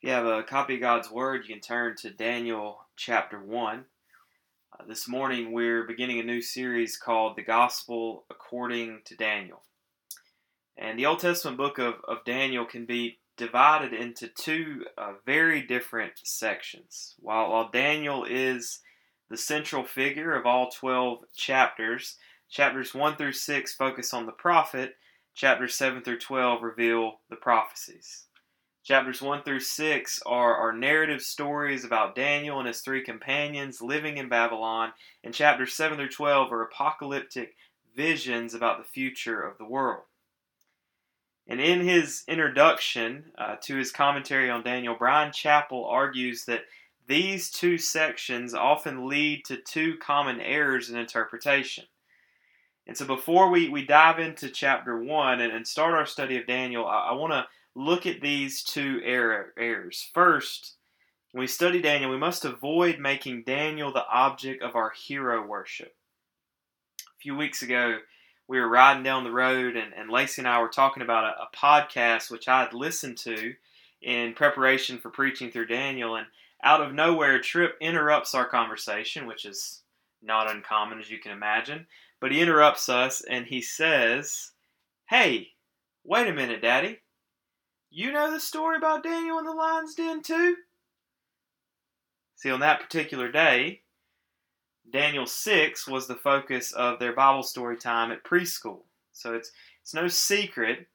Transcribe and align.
If 0.00 0.08
you 0.08 0.14
have 0.14 0.26
a 0.26 0.44
copy 0.44 0.76
of 0.76 0.80
God's 0.80 1.10
Word, 1.10 1.42
you 1.44 1.54
can 1.56 1.60
turn 1.60 1.96
to 1.96 2.10
Daniel 2.10 2.86
chapter 2.96 3.40
1. 3.42 3.84
Uh, 4.72 4.84
this 4.86 5.08
morning 5.08 5.50
we're 5.50 5.88
beginning 5.88 6.20
a 6.20 6.22
new 6.22 6.40
series 6.40 6.96
called 6.96 7.34
The 7.34 7.42
Gospel 7.42 8.24
According 8.30 9.00
to 9.06 9.16
Daniel. 9.16 9.64
And 10.76 10.96
the 10.96 11.06
Old 11.06 11.18
Testament 11.18 11.56
book 11.56 11.78
of, 11.78 11.94
of 12.06 12.24
Daniel 12.24 12.64
can 12.64 12.86
be 12.86 13.18
divided 13.36 13.92
into 13.92 14.28
two 14.28 14.84
uh, 14.96 15.14
very 15.26 15.62
different 15.62 16.12
sections. 16.22 17.16
While, 17.18 17.50
while 17.50 17.68
Daniel 17.68 18.22
is 18.22 18.78
the 19.28 19.36
central 19.36 19.82
figure 19.82 20.32
of 20.32 20.46
all 20.46 20.70
12 20.70 21.24
chapters, 21.36 22.18
chapters 22.48 22.94
1 22.94 23.16
through 23.16 23.32
6 23.32 23.74
focus 23.74 24.14
on 24.14 24.26
the 24.26 24.32
prophet, 24.32 24.94
chapters 25.34 25.74
7 25.74 26.04
through 26.04 26.20
12 26.20 26.62
reveal 26.62 27.18
the 27.30 27.36
prophecies. 27.36 28.27
Chapters 28.88 29.20
1 29.20 29.42
through 29.42 29.60
6 29.60 30.22
are, 30.24 30.56
are 30.56 30.72
narrative 30.72 31.20
stories 31.20 31.84
about 31.84 32.14
Daniel 32.14 32.58
and 32.58 32.66
his 32.66 32.80
three 32.80 33.04
companions 33.04 33.82
living 33.82 34.16
in 34.16 34.30
Babylon, 34.30 34.94
and 35.22 35.34
chapters 35.34 35.74
7 35.74 35.98
through 35.98 36.08
12 36.08 36.50
are 36.50 36.62
apocalyptic 36.62 37.54
visions 37.94 38.54
about 38.54 38.78
the 38.78 38.88
future 38.88 39.42
of 39.42 39.58
the 39.58 39.66
world. 39.66 40.04
And 41.46 41.60
in 41.60 41.86
his 41.86 42.24
introduction 42.28 43.24
uh, 43.36 43.56
to 43.64 43.76
his 43.76 43.92
commentary 43.92 44.48
on 44.48 44.64
Daniel, 44.64 44.94
Bryan 44.94 45.32
Chapell 45.32 45.84
argues 45.86 46.46
that 46.46 46.62
these 47.06 47.50
two 47.50 47.76
sections 47.76 48.54
often 48.54 49.06
lead 49.06 49.44
to 49.48 49.58
two 49.58 49.98
common 49.98 50.40
errors 50.40 50.88
in 50.88 50.96
interpretation. 50.96 51.84
And 52.86 52.96
so 52.96 53.04
before 53.04 53.50
we, 53.50 53.68
we 53.68 53.84
dive 53.84 54.18
into 54.18 54.48
chapter 54.48 54.98
1 54.98 55.42
and, 55.42 55.52
and 55.52 55.66
start 55.66 55.92
our 55.92 56.06
study 56.06 56.38
of 56.38 56.46
Daniel, 56.46 56.86
I, 56.86 57.08
I 57.10 57.12
want 57.12 57.34
to 57.34 57.44
look 57.78 58.06
at 58.06 58.20
these 58.20 58.62
two 58.62 59.00
errors. 59.04 60.10
First, 60.12 60.74
when 61.30 61.42
we 61.42 61.46
study 61.46 61.80
Daniel, 61.80 62.10
we 62.10 62.18
must 62.18 62.44
avoid 62.44 62.98
making 62.98 63.44
Daniel 63.44 63.92
the 63.92 64.06
object 64.08 64.62
of 64.62 64.74
our 64.74 64.90
hero 64.90 65.46
worship. 65.46 65.94
A 67.00 67.20
few 67.20 67.36
weeks 67.36 67.62
ago, 67.62 67.98
we 68.48 68.58
were 68.58 68.68
riding 68.68 69.04
down 69.04 69.22
the 69.22 69.30
road, 69.30 69.76
and, 69.76 69.92
and 69.94 70.10
Lacey 70.10 70.40
and 70.40 70.48
I 70.48 70.60
were 70.60 70.68
talking 70.68 71.02
about 71.02 71.24
a, 71.24 71.42
a 71.42 71.56
podcast 71.56 72.30
which 72.30 72.48
I 72.48 72.62
had 72.62 72.74
listened 72.74 73.18
to 73.18 73.54
in 74.02 74.34
preparation 74.34 74.98
for 74.98 75.10
preaching 75.10 75.50
through 75.50 75.66
Daniel. 75.66 76.16
And 76.16 76.26
out 76.64 76.80
of 76.80 76.94
nowhere, 76.94 77.40
Trip 77.40 77.76
interrupts 77.80 78.34
our 78.34 78.48
conversation, 78.48 79.26
which 79.26 79.44
is 79.44 79.82
not 80.20 80.50
uncommon, 80.50 80.98
as 80.98 81.10
you 81.10 81.18
can 81.18 81.30
imagine. 81.30 81.86
But 82.20 82.32
he 82.32 82.40
interrupts 82.40 82.88
us 82.88 83.22
and 83.30 83.46
he 83.46 83.62
says, 83.62 84.50
Hey, 85.08 85.50
wait 86.02 86.26
a 86.26 86.32
minute, 86.32 86.60
Daddy. 86.60 86.98
You 87.90 88.12
know 88.12 88.30
the 88.30 88.40
story 88.40 88.76
about 88.76 89.02
Daniel 89.02 89.38
in 89.38 89.46
the 89.46 89.52
lion's 89.52 89.94
den 89.94 90.22
too? 90.22 90.56
See, 92.36 92.50
on 92.50 92.60
that 92.60 92.80
particular 92.80 93.32
day, 93.32 93.80
Daniel 94.90 95.26
6 95.26 95.88
was 95.88 96.06
the 96.06 96.14
focus 96.14 96.72
of 96.72 96.98
their 96.98 97.14
Bible 97.14 97.42
story 97.42 97.76
time 97.76 98.12
at 98.12 98.24
preschool. 98.24 98.82
So 99.12 99.34
it's 99.34 99.52
it's 99.82 99.94
no 99.94 100.06
secret 100.06 100.86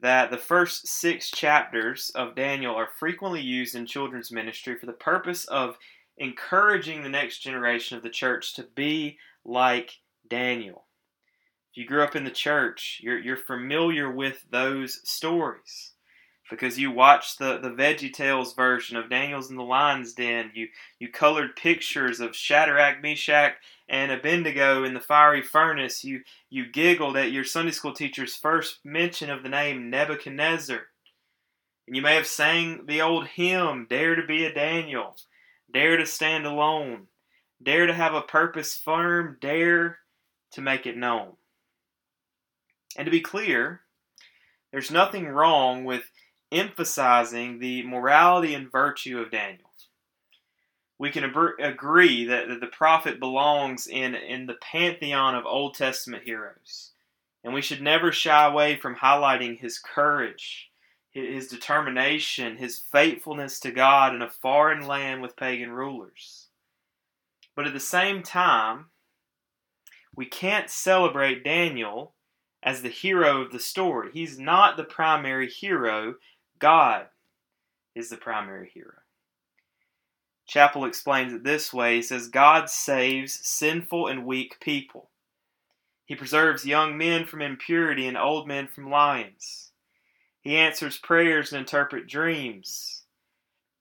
that 0.00 0.30
the 0.30 0.36
first 0.36 0.88
6 0.88 1.30
chapters 1.30 2.10
of 2.16 2.34
Daniel 2.34 2.74
are 2.74 2.88
frequently 2.98 3.40
used 3.40 3.76
in 3.76 3.86
children's 3.86 4.32
ministry 4.32 4.76
for 4.76 4.86
the 4.86 4.92
purpose 4.92 5.44
of 5.46 5.78
encouraging 6.18 7.02
the 7.02 7.08
next 7.08 7.38
generation 7.38 7.96
of 7.96 8.02
the 8.02 8.10
church 8.10 8.54
to 8.54 8.64
be 8.74 9.18
like 9.44 10.00
Daniel. 10.28 10.84
If 11.70 11.78
you 11.78 11.86
grew 11.86 12.02
up 12.02 12.16
in 12.16 12.24
the 12.24 12.30
church, 12.30 13.00
you're, 13.02 13.18
you're 13.18 13.36
familiar 13.36 14.10
with 14.10 14.44
those 14.50 15.00
stories 15.08 15.93
because 16.54 16.78
you 16.78 16.90
watched 16.90 17.38
the, 17.38 17.58
the 17.58 17.70
Veggie 17.70 18.12
Tales 18.12 18.54
version 18.54 18.96
of 18.96 19.10
Daniel's 19.10 19.50
in 19.50 19.56
the 19.56 19.62
Lion's 19.62 20.12
Den. 20.12 20.50
You 20.54 20.68
you 20.98 21.08
colored 21.08 21.56
pictures 21.56 22.20
of 22.20 22.36
Shadrach, 22.36 23.02
Meshach, 23.02 23.54
and 23.88 24.12
Abednego 24.12 24.84
in 24.84 24.94
the 24.94 25.00
fiery 25.00 25.42
furnace. 25.42 26.04
You 26.04 26.22
you 26.50 26.66
giggled 26.66 27.16
at 27.16 27.32
your 27.32 27.44
Sunday 27.44 27.72
school 27.72 27.92
teacher's 27.92 28.36
first 28.36 28.78
mention 28.84 29.30
of 29.30 29.42
the 29.42 29.48
name 29.48 29.90
Nebuchadnezzar. 29.90 30.80
And 31.86 31.96
you 31.96 32.02
may 32.02 32.14
have 32.14 32.26
sang 32.26 32.86
the 32.86 33.02
old 33.02 33.26
hymn, 33.26 33.86
Dare 33.90 34.14
to 34.14 34.26
be 34.26 34.44
a 34.44 34.54
Daniel, 34.54 35.16
Dare 35.72 35.96
to 35.96 36.06
stand 36.06 36.46
alone, 36.46 37.08
Dare 37.62 37.86
to 37.86 37.92
have 37.92 38.14
a 38.14 38.22
purpose 38.22 38.76
firm, 38.76 39.38
Dare 39.40 39.98
to 40.52 40.60
make 40.60 40.86
it 40.86 40.96
known. 40.96 41.32
And 42.96 43.06
to 43.06 43.10
be 43.10 43.20
clear, 43.20 43.80
there's 44.70 44.90
nothing 44.90 45.26
wrong 45.26 45.84
with 45.84 46.04
emphasizing 46.54 47.58
the 47.58 47.82
morality 47.82 48.54
and 48.54 48.70
virtue 48.70 49.18
of 49.18 49.30
Daniel. 49.30 49.70
We 50.96 51.10
can 51.10 51.24
agree 51.24 52.24
that, 52.26 52.48
that 52.48 52.60
the 52.60 52.68
prophet 52.68 53.18
belongs 53.18 53.86
in, 53.86 54.14
in 54.14 54.46
the 54.46 54.54
pantheon 54.54 55.34
of 55.34 55.44
Old 55.44 55.74
Testament 55.74 56.22
heroes. 56.24 56.92
And 57.42 57.52
we 57.52 57.60
should 57.60 57.82
never 57.82 58.12
shy 58.12 58.46
away 58.46 58.76
from 58.76 58.96
highlighting 58.96 59.58
his 59.58 59.78
courage, 59.78 60.70
his 61.10 61.48
determination, 61.48 62.56
his 62.56 62.78
faithfulness 62.78 63.60
to 63.60 63.70
God 63.70 64.14
in 64.14 64.22
a 64.22 64.30
foreign 64.30 64.86
land 64.86 65.20
with 65.20 65.36
pagan 65.36 65.72
rulers. 65.72 66.46
But 67.56 67.66
at 67.66 67.72
the 67.72 67.80
same 67.80 68.22
time, 68.22 68.86
we 70.16 70.26
can't 70.26 70.70
celebrate 70.70 71.44
Daniel 71.44 72.14
as 72.62 72.82
the 72.82 72.88
hero 72.88 73.42
of 73.42 73.52
the 73.52 73.60
story. 73.60 74.10
He's 74.12 74.38
not 74.38 74.76
the 74.76 74.84
primary 74.84 75.50
hero, 75.50 76.14
God 76.58 77.06
is 77.94 78.10
the 78.10 78.16
primary 78.16 78.70
hero. 78.72 78.94
Chapell 80.48 80.86
explains 80.86 81.32
it 81.32 81.44
this 81.44 81.72
way 81.72 81.96
He 81.96 82.02
says, 82.02 82.28
God 82.28 82.68
saves 82.68 83.38
sinful 83.42 84.08
and 84.08 84.26
weak 84.26 84.58
people. 84.60 85.10
He 86.04 86.14
preserves 86.14 86.66
young 86.66 86.98
men 86.98 87.24
from 87.24 87.40
impurity 87.40 88.06
and 88.06 88.16
old 88.16 88.46
men 88.46 88.68
from 88.68 88.90
lions. 88.90 89.72
He 90.40 90.56
answers 90.56 90.98
prayers 90.98 91.52
and 91.52 91.60
interprets 91.60 92.10
dreams. 92.12 93.04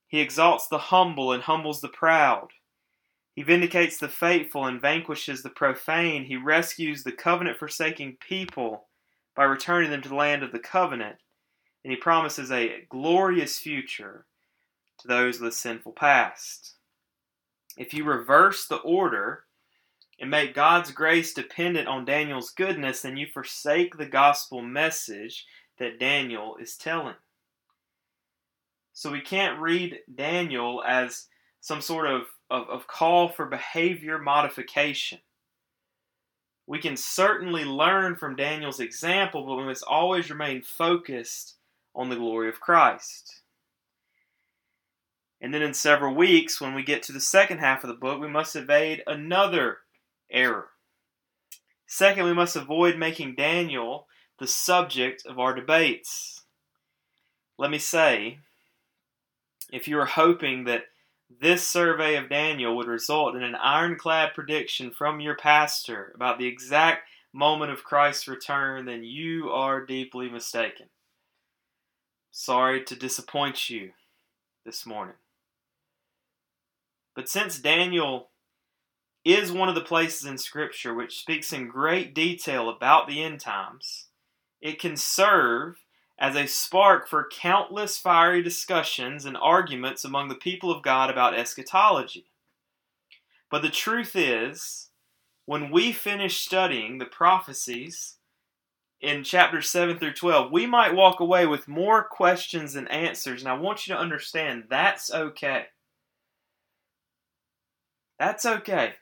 He 0.07 0.22
exalts 0.22 0.67
the 0.67 0.78
humble 0.78 1.34
and 1.34 1.44
humbles 1.44 1.81
the 1.81 1.90
proud. 1.90 2.50
He 3.34 3.41
vindicates 3.41 3.97
the 3.97 4.07
faithful 4.07 4.66
and 4.66 4.79
vanquishes 4.79 5.44
the 5.44 5.50
profane. 5.50 6.25
He 6.25 6.38
rescues 6.38 7.03
the 7.03 7.11
covenant 7.11 7.57
forsaking 7.57 8.17
people 8.25 8.88
by 9.35 9.44
returning 9.44 9.91
them 9.91 10.01
to 10.03 10.09
the 10.09 10.16
land 10.16 10.44
of 10.44 10.51
the 10.51 10.59
covenant 10.59 11.17
and 11.83 11.91
he 11.91 11.97
promises 11.97 12.51
a 12.51 12.85
glorious 12.89 13.57
future 13.57 14.25
to 14.99 15.07
those 15.07 15.39
with 15.39 15.53
a 15.53 15.55
sinful 15.55 15.91
past. 15.94 16.75
If 17.77 17.94
you 17.94 18.03
reverse 18.03 18.67
the 18.67 18.77
order 18.77 19.44
and 20.19 20.29
make 20.29 20.53
God's 20.53 20.91
grace 20.91 21.33
dependent 21.33 21.88
on 21.88 22.05
Daniel's 22.05 22.51
goodness, 22.51 23.01
then 23.01 23.17
you 23.17 23.27
forsake 23.27 23.97
the 23.97 24.05
gospel 24.05 24.61
message 24.61 25.45
that 25.79 25.99
Daniel 25.99 26.55
is 26.61 26.77
telling. 26.77 27.16
So 28.93 29.11
we 29.11 29.22
can't 29.22 29.59
read 29.59 29.99
Daniel 30.13 30.83
as 30.85 31.27
some 31.61 31.81
sort 31.81 32.07
of, 32.07 32.23
of, 32.49 32.69
of 32.69 32.88
call 32.88 33.27
for 33.27 33.45
behavior 33.45 34.19
modification. 34.19 35.19
We 36.67 36.79
can 36.79 36.95
certainly 36.95 37.66
learn 37.66 38.16
from 38.16 38.35
Daniel's 38.35 38.79
example, 38.79 39.45
but 39.45 39.55
we 39.55 39.66
must 39.66 39.83
always 39.83 40.29
remain 40.29 40.61
focused 40.61 41.55
on 41.95 42.09
the 42.09 42.15
glory 42.15 42.49
of 42.49 42.59
Christ. 42.59 43.41
And 45.41 45.53
then 45.53 45.61
in 45.61 45.73
several 45.73 46.15
weeks, 46.15 46.61
when 46.61 46.73
we 46.73 46.83
get 46.83 47.03
to 47.03 47.11
the 47.11 47.19
second 47.19 47.59
half 47.59 47.83
of 47.83 47.89
the 47.89 47.93
book, 47.95 48.21
we 48.21 48.29
must 48.29 48.55
evade 48.55 49.03
another 49.05 49.79
error. 50.31 50.69
Second, 51.85 52.25
we 52.25 52.33
must 52.33 52.55
avoid 52.55 52.97
making 52.97 53.35
Daniel 53.35 54.07
the 54.39 54.47
subject 54.47 55.25
of 55.25 55.39
our 55.39 55.53
debates. 55.53 56.43
Let 57.57 57.69
me 57.69 57.77
say, 57.77 58.39
if 59.72 59.87
you 59.87 59.99
are 59.99 60.05
hoping 60.05 60.63
that 60.63 60.85
this 61.41 61.67
survey 61.67 62.16
of 62.16 62.29
Daniel 62.29 62.75
would 62.78 62.87
result 62.87 63.35
in 63.35 63.43
an 63.43 63.55
ironclad 63.55 64.34
prediction 64.34 64.91
from 64.91 65.19
your 65.19 65.35
pastor 65.35 66.11
about 66.16 66.39
the 66.39 66.47
exact 66.47 67.07
moment 67.34 67.72
of 67.72 67.84
Christ's 67.84 68.28
return, 68.28 68.85
then 68.85 69.03
you 69.03 69.49
are 69.49 69.85
deeply 69.85 70.29
mistaken. 70.29 70.87
Sorry 72.35 72.84
to 72.85 72.96
disappoint 72.96 73.70
you 73.70 73.91
this 74.66 74.88
morning. 74.88 75.18
But 77.16 77.30
since 77.30 77.59
Daniel 77.59 78.32
is 79.24 79.52
one 79.52 79.70
of 79.70 79.76
the 79.76 79.82
places 79.82 80.26
in 80.26 80.40
Scripture 80.40 80.96
which 80.96 81.20
speaks 81.20 81.53
in 81.53 81.68
great 81.68 82.16
detail 82.16 82.70
about 82.70 83.08
the 83.08 83.24
end 83.24 83.40
times, 83.40 84.08
it 84.62 84.80
can 84.80 84.97
serve 84.97 85.85
as 86.18 86.35
a 86.35 86.47
spark 86.47 87.08
for 87.08 87.30
countless 87.32 88.00
fiery 88.00 88.41
discussions 88.41 89.26
and 89.26 89.38
arguments 89.38 90.03
among 90.03 90.30
the 90.30 90.35
people 90.35 90.72
of 90.72 90.82
God 90.82 91.12
about 91.12 91.38
eschatology. 91.38 92.26
But 93.52 93.62
the 93.62 93.70
truth 93.70 94.16
is, 94.16 94.90
when 95.46 95.70
we 95.70 95.91
finish 95.91 96.40
studying 96.40 96.97
the 96.97 97.06
prophecies 97.06 98.16
in 99.03 99.26
chapters 99.26 99.70
7 99.70 100.00
through 100.00 100.14
12, 100.14 100.50
we 100.50 100.66
might 100.66 100.96
walk 100.96 101.20
away 101.20 101.46
with 101.46 101.67
more 101.67 102.05
questions 102.05 102.73
than 102.73 102.88
answers. 102.88 103.41
And 103.41 103.50
I 103.50 103.53
want 103.55 103.85
you 103.85 103.94
to 103.94 104.00
understand 104.00 104.64
that's 104.70 105.14
okay. 105.14 105.66
That's 108.17 108.46
okay. 108.46 108.94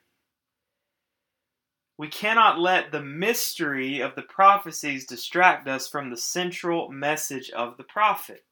We 1.99 2.07
cannot 2.07 2.57
let 2.57 2.91
the 2.91 3.03
mystery 3.03 3.99
of 3.99 4.15
the 4.15 4.23
prophecies 4.23 5.05
distract 5.05 5.67
us 5.67 5.87
from 5.87 6.09
the 6.09 6.17
central 6.17 6.89
message 6.89 7.51
of 7.51 7.77
the 7.77 7.83
prophet. 7.83 8.43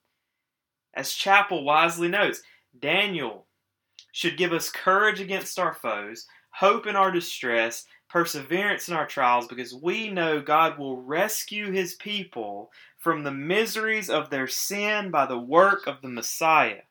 As 0.94 1.10
Chapell 1.10 1.64
wisely 1.64 2.10
notes, 2.10 2.44
Daniel 2.80 3.48
should 4.12 4.38
give 4.38 4.54
us 4.54 4.70
courage 4.70 5.20
against 5.20 5.58
our 5.58 5.74
foes, 5.74 6.28
hope 6.52 6.86
in 6.86 6.96
our 6.96 7.10
distress, 7.10 7.86
perseverance 8.10 8.88
in 8.88 8.96
our 8.96 9.08
trials, 9.08 9.48
because 9.48 9.74
we 9.74 10.10
know 10.10 10.42
God 10.42 10.78
will 10.78 11.02
rescue 11.02 11.72
his 11.72 11.96
people 11.96 12.72
from 12.98 13.24
the 13.24 13.32
miseries 13.32 14.10
of 14.10 14.30
their 14.30 14.48
sin 14.48 15.12
by 15.12 15.26
the 15.26 15.40
work 15.40 15.88
of 15.88 16.02
the 16.02 16.10
Messiah. 16.10 16.82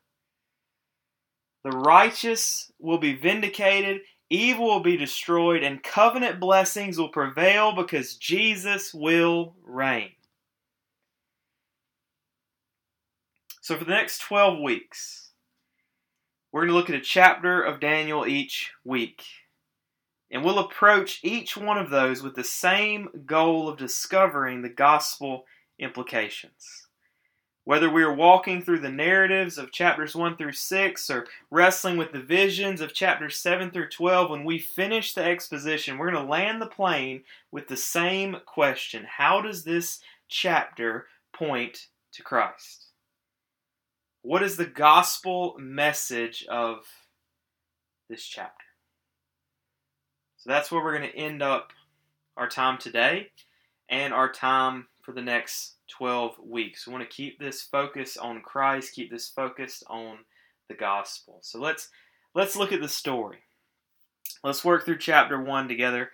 The 1.64 1.70
righteous 1.70 2.72
will 2.78 2.98
be 2.98 3.14
vindicated 3.14 4.00
Evil 4.30 4.66
will 4.66 4.80
be 4.80 4.96
destroyed 4.96 5.62
and 5.62 5.82
covenant 5.82 6.38
blessings 6.38 6.98
will 6.98 7.08
prevail 7.08 7.72
because 7.72 8.16
Jesus 8.16 8.92
will 8.92 9.54
reign. 9.64 10.10
So, 13.62 13.76
for 13.76 13.84
the 13.84 13.92
next 13.92 14.20
12 14.20 14.60
weeks, 14.60 15.30
we're 16.52 16.62
going 16.62 16.70
to 16.70 16.74
look 16.74 16.90
at 16.90 16.96
a 16.96 17.00
chapter 17.00 17.62
of 17.62 17.80
Daniel 17.80 18.26
each 18.26 18.72
week. 18.84 19.24
And 20.30 20.44
we'll 20.44 20.58
approach 20.58 21.20
each 21.22 21.56
one 21.56 21.78
of 21.78 21.90
those 21.90 22.22
with 22.22 22.34
the 22.34 22.44
same 22.44 23.08
goal 23.24 23.68
of 23.68 23.78
discovering 23.78 24.60
the 24.60 24.68
gospel 24.68 25.46
implications. 25.78 26.86
Whether 27.64 27.90
we 27.90 28.02
are 28.02 28.14
walking 28.14 28.62
through 28.62 28.80
the 28.80 28.90
narratives 28.90 29.58
of 29.58 29.72
chapters 29.72 30.14
1 30.14 30.38
through 30.38 30.52
6 30.52 31.10
or 31.10 31.26
wrestling 31.50 31.98
with 31.98 32.12
the 32.12 32.20
visions 32.20 32.80
of 32.80 32.94
chapters 32.94 33.36
7 33.36 33.70
through 33.70 33.90
12, 33.90 34.30
when 34.30 34.44
we 34.44 34.58
finish 34.58 35.12
the 35.12 35.22
exposition, 35.22 35.98
we're 35.98 36.10
going 36.10 36.24
to 36.24 36.30
land 36.30 36.62
the 36.62 36.66
plane 36.66 37.24
with 37.50 37.68
the 37.68 37.76
same 37.76 38.38
question 38.46 39.04
How 39.04 39.42
does 39.42 39.64
this 39.64 40.00
chapter 40.28 41.08
point 41.34 41.88
to 42.12 42.22
Christ? 42.22 42.86
What 44.22 44.42
is 44.42 44.56
the 44.56 44.66
gospel 44.66 45.54
message 45.58 46.46
of 46.48 46.86
this 48.08 48.24
chapter? 48.24 48.64
That's 50.48 50.72
where 50.72 50.82
we're 50.82 50.96
going 50.96 51.10
to 51.10 51.18
end 51.18 51.42
up 51.42 51.74
our 52.38 52.48
time 52.48 52.78
today 52.78 53.28
and 53.90 54.14
our 54.14 54.32
time 54.32 54.86
for 55.02 55.12
the 55.12 55.20
next 55.20 55.74
12 55.88 56.36
weeks. 56.42 56.86
We 56.86 56.92
want 56.94 57.08
to 57.08 57.14
keep 57.14 57.38
this 57.38 57.60
focus 57.60 58.16
on 58.16 58.40
Christ, 58.40 58.94
keep 58.94 59.10
this 59.10 59.28
focused 59.28 59.84
on 59.88 60.20
the 60.68 60.74
gospel. 60.74 61.38
So 61.42 61.58
let's 61.58 61.90
let's 62.34 62.56
look 62.56 62.72
at 62.72 62.80
the 62.80 62.88
story. 62.88 63.40
Let's 64.42 64.64
work 64.64 64.86
through 64.86 64.98
chapter 64.98 65.38
1 65.38 65.68
together, 65.68 66.12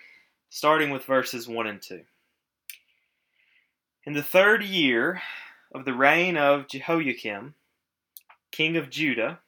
starting 0.51 0.91
with 0.91 1.05
verses 1.05 1.47
1 1.47 1.69
and 1.69 1.81
2. 1.81 2.01
In 4.05 4.15
the 4.15 4.23
third 4.23 4.65
year 4.65 5.23
of 5.73 5.85
the 5.85 5.95
reign 5.95 6.37
of 6.37 6.67
Jehoiakim, 6.67 7.55
king 8.51 8.77
of 8.77 8.91
Judah, 8.91 9.39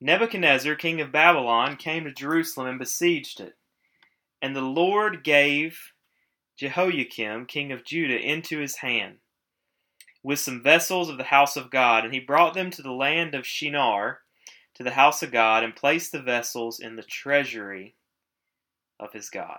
Nebuchadnezzar, 0.00 0.74
king 0.74 1.00
of 1.00 1.12
Babylon, 1.12 1.76
came 1.76 2.02
to 2.02 2.12
Jerusalem 2.12 2.66
and 2.66 2.78
besieged 2.80 3.38
it. 3.38 3.54
And 4.40 4.54
the 4.54 4.60
Lord 4.60 5.24
gave 5.24 5.92
Jehoiakim, 6.56 7.46
king 7.46 7.72
of 7.72 7.84
Judah, 7.84 8.18
into 8.18 8.58
his 8.58 8.76
hand 8.76 9.16
with 10.22 10.38
some 10.38 10.62
vessels 10.62 11.08
of 11.08 11.16
the 11.16 11.24
house 11.24 11.56
of 11.56 11.70
God, 11.70 12.04
and 12.04 12.12
he 12.12 12.20
brought 12.20 12.54
them 12.54 12.70
to 12.72 12.82
the 12.82 12.92
land 12.92 13.34
of 13.34 13.46
Shinar, 13.46 14.20
to 14.74 14.82
the 14.82 14.90
house 14.90 15.22
of 15.22 15.32
God, 15.32 15.64
and 15.64 15.74
placed 15.74 16.12
the 16.12 16.22
vessels 16.22 16.80
in 16.80 16.96
the 16.96 17.02
treasury 17.02 17.94
of 18.98 19.12
his 19.12 19.30
God. 19.30 19.58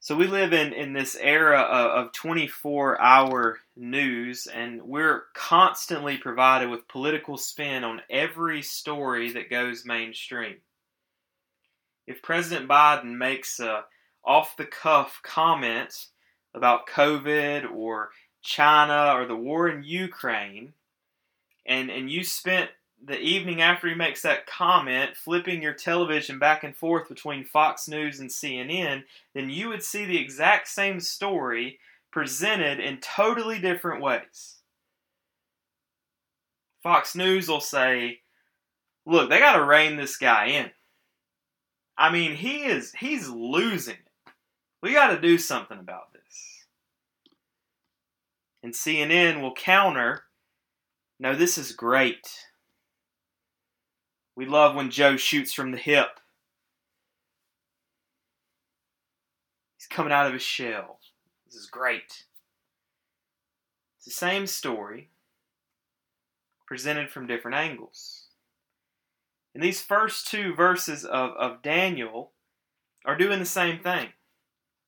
So 0.00 0.14
we 0.14 0.26
live 0.26 0.52
in, 0.52 0.74
in 0.74 0.92
this 0.92 1.16
era 1.18 1.60
of, 1.60 2.06
of 2.06 2.12
24 2.12 3.00
hour 3.00 3.60
news, 3.74 4.46
and 4.46 4.82
we're 4.82 5.24
constantly 5.32 6.18
provided 6.18 6.68
with 6.68 6.86
political 6.88 7.38
spin 7.38 7.84
on 7.84 8.02
every 8.10 8.60
story 8.60 9.32
that 9.32 9.48
goes 9.48 9.86
mainstream. 9.86 10.56
If 12.06 12.22
President 12.22 12.68
Biden 12.68 13.16
makes 13.16 13.58
uh, 13.60 13.64
a 13.64 13.84
off 14.24 14.56
the 14.56 14.64
cuff 14.64 15.20
comment 15.22 16.06
about 16.54 16.88
COVID 16.88 17.70
or 17.70 18.10
China 18.42 19.14
or 19.14 19.26
the 19.26 19.36
war 19.36 19.68
in 19.68 19.82
Ukraine, 19.82 20.72
and, 21.66 21.90
and 21.90 22.10
you 22.10 22.24
spent 22.24 22.70
the 23.04 23.18
evening 23.18 23.60
after 23.60 23.88
he 23.88 23.94
makes 23.94 24.22
that 24.22 24.46
comment 24.46 25.16
flipping 25.16 25.62
your 25.62 25.74
television 25.74 26.38
back 26.38 26.64
and 26.64 26.76
forth 26.76 27.08
between 27.08 27.44
Fox 27.44 27.88
News 27.88 28.20
and 28.20 28.30
CNN, 28.30 29.04
then 29.34 29.50
you 29.50 29.68
would 29.68 29.82
see 29.82 30.04
the 30.04 30.18
exact 30.18 30.68
same 30.68 31.00
story 31.00 31.78
presented 32.10 32.80
in 32.80 32.98
totally 32.98 33.58
different 33.58 34.00
ways. 34.00 34.56
Fox 36.82 37.14
News 37.14 37.48
will 37.48 37.60
say, 37.60 38.20
look, 39.04 39.28
they 39.28 39.38
got 39.38 39.56
to 39.56 39.64
rein 39.64 39.96
this 39.96 40.16
guy 40.16 40.46
in. 40.46 40.70
I 41.96 42.10
mean, 42.10 42.34
he 42.34 42.64
is 42.64 42.92
he's 42.98 43.28
losing 43.28 43.94
it. 43.94 44.32
We 44.82 44.92
got 44.92 45.08
to 45.14 45.20
do 45.20 45.38
something 45.38 45.78
about 45.78 46.12
this. 46.12 46.66
And 48.62 48.72
CNN 48.72 49.40
will 49.40 49.54
counter 49.54 50.24
no, 51.18 51.34
this 51.34 51.56
is 51.56 51.72
great. 51.72 52.28
We 54.36 54.46
love 54.46 54.74
when 54.74 54.90
Joe 54.90 55.16
shoots 55.16 55.52
from 55.52 55.70
the 55.70 55.78
hip. 55.78 56.18
He's 59.78 59.86
coming 59.86 60.12
out 60.12 60.26
of 60.26 60.32
his 60.32 60.42
shell. 60.42 60.98
This 61.46 61.54
is 61.54 61.66
great. 61.66 62.24
It's 63.96 64.06
the 64.06 64.10
same 64.10 64.46
story, 64.46 65.10
presented 66.66 67.10
from 67.10 67.26
different 67.26 67.56
angles. 67.56 68.23
And 69.54 69.62
these 69.62 69.80
first 69.80 70.26
two 70.26 70.54
verses 70.54 71.04
of, 71.04 71.30
of 71.32 71.62
Daniel 71.62 72.32
are 73.04 73.16
doing 73.16 73.38
the 73.38 73.44
same 73.44 73.78
thing. 73.78 74.08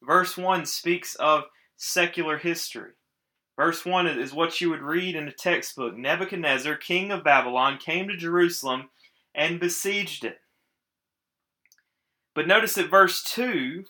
Verse 0.03 0.37
1 0.37 0.67
speaks 0.67 1.15
of 1.17 1.45
secular 1.77 2.39
history. 2.39 2.93
Verse 3.57 3.87
1 3.87 4.07
is 4.07 4.35
what 4.35 4.61
you 4.61 4.71
would 4.71 4.83
read 4.83 5.15
in 5.15 5.29
a 5.29 5.33
textbook. 5.33 5.97
Nebuchadnezzar, 5.97 6.77
king 6.77 7.11
of 7.11 7.25
Babylon, 7.25 7.79
came 7.79 8.09
to 8.09 8.17
Jerusalem 8.17 8.91
and 9.35 9.61
besieged 9.61 10.25
it. 10.25 10.41
But 12.35 12.47
notice 12.47 12.75
that 12.75 12.91
verse 12.91 13.23
2 13.23 13.85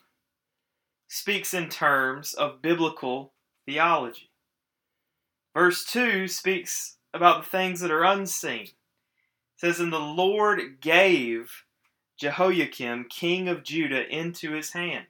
speaks 1.09 1.53
in 1.53 1.69
terms 1.69 2.33
of 2.35 2.63
biblical 2.63 3.33
theology. 3.65 4.31
Verse 5.53 5.85
2 5.85 6.29
speaks 6.29 6.99
about 7.13 7.43
the 7.43 7.51
things 7.51 7.81
that 7.81 7.91
are 7.91 8.05
unseen. 8.05 8.69
Says, 9.57 9.81
And 9.81 9.93
the 9.93 9.99
Lord 9.99 10.81
gave 10.81 11.65
Jehoiakim, 12.19 13.07
king 13.11 13.49
of 13.49 13.63
Judah, 13.63 14.07
into 14.07 14.53
his 14.53 14.73
hand. 14.73 15.07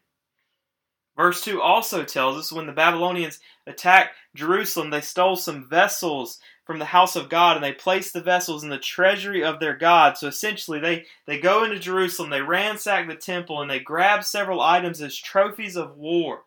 Verse 1.16 1.40
2 1.42 1.62
also 1.62 2.04
tells 2.04 2.36
us 2.36 2.52
when 2.52 2.66
the 2.66 2.72
Babylonians 2.72 3.40
attacked 3.66 4.14
Jerusalem, 4.34 4.90
they 4.90 5.00
stole 5.00 5.36
some 5.36 5.66
vessels 5.68 6.38
from 6.66 6.78
the 6.78 6.84
house 6.84 7.16
of 7.16 7.30
God 7.30 7.56
and 7.56 7.64
they 7.64 7.72
placed 7.72 8.12
the 8.12 8.20
vessels 8.20 8.62
in 8.62 8.68
the 8.68 8.78
treasury 8.78 9.42
of 9.42 9.58
their 9.58 9.74
God. 9.74 10.18
So 10.18 10.26
essentially, 10.26 10.78
they, 10.78 11.06
they 11.26 11.38
go 11.38 11.64
into 11.64 11.78
Jerusalem, 11.78 12.28
they 12.28 12.42
ransack 12.42 13.08
the 13.08 13.14
temple, 13.14 13.62
and 13.62 13.70
they 13.70 13.80
grab 13.80 14.24
several 14.24 14.60
items 14.60 15.00
as 15.00 15.16
trophies 15.16 15.76
of 15.76 15.96
war. 15.96 16.42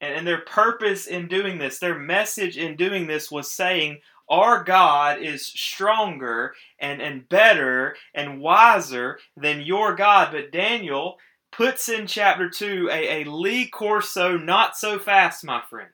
And, 0.00 0.14
and 0.14 0.26
their 0.26 0.42
purpose 0.42 1.06
in 1.06 1.26
doing 1.26 1.58
this, 1.58 1.78
their 1.78 1.98
message 1.98 2.58
in 2.58 2.76
doing 2.76 3.06
this 3.06 3.30
was 3.30 3.50
saying, 3.50 4.00
our 4.28 4.62
God 4.62 5.22
is 5.22 5.46
stronger 5.46 6.54
and, 6.78 7.00
and 7.00 7.28
better 7.28 7.96
and 8.14 8.40
wiser 8.40 9.18
than 9.36 9.62
your 9.62 9.94
God. 9.94 10.30
But 10.32 10.52
Daniel 10.52 11.18
puts 11.50 11.88
in 11.88 12.06
chapter 12.06 12.50
2 12.50 12.88
a, 12.92 13.22
a 13.22 13.24
Lee 13.24 13.66
Corso 13.66 14.36
not 14.36 14.76
so 14.76 14.98
fast, 14.98 15.44
my 15.44 15.62
friend. 15.68 15.90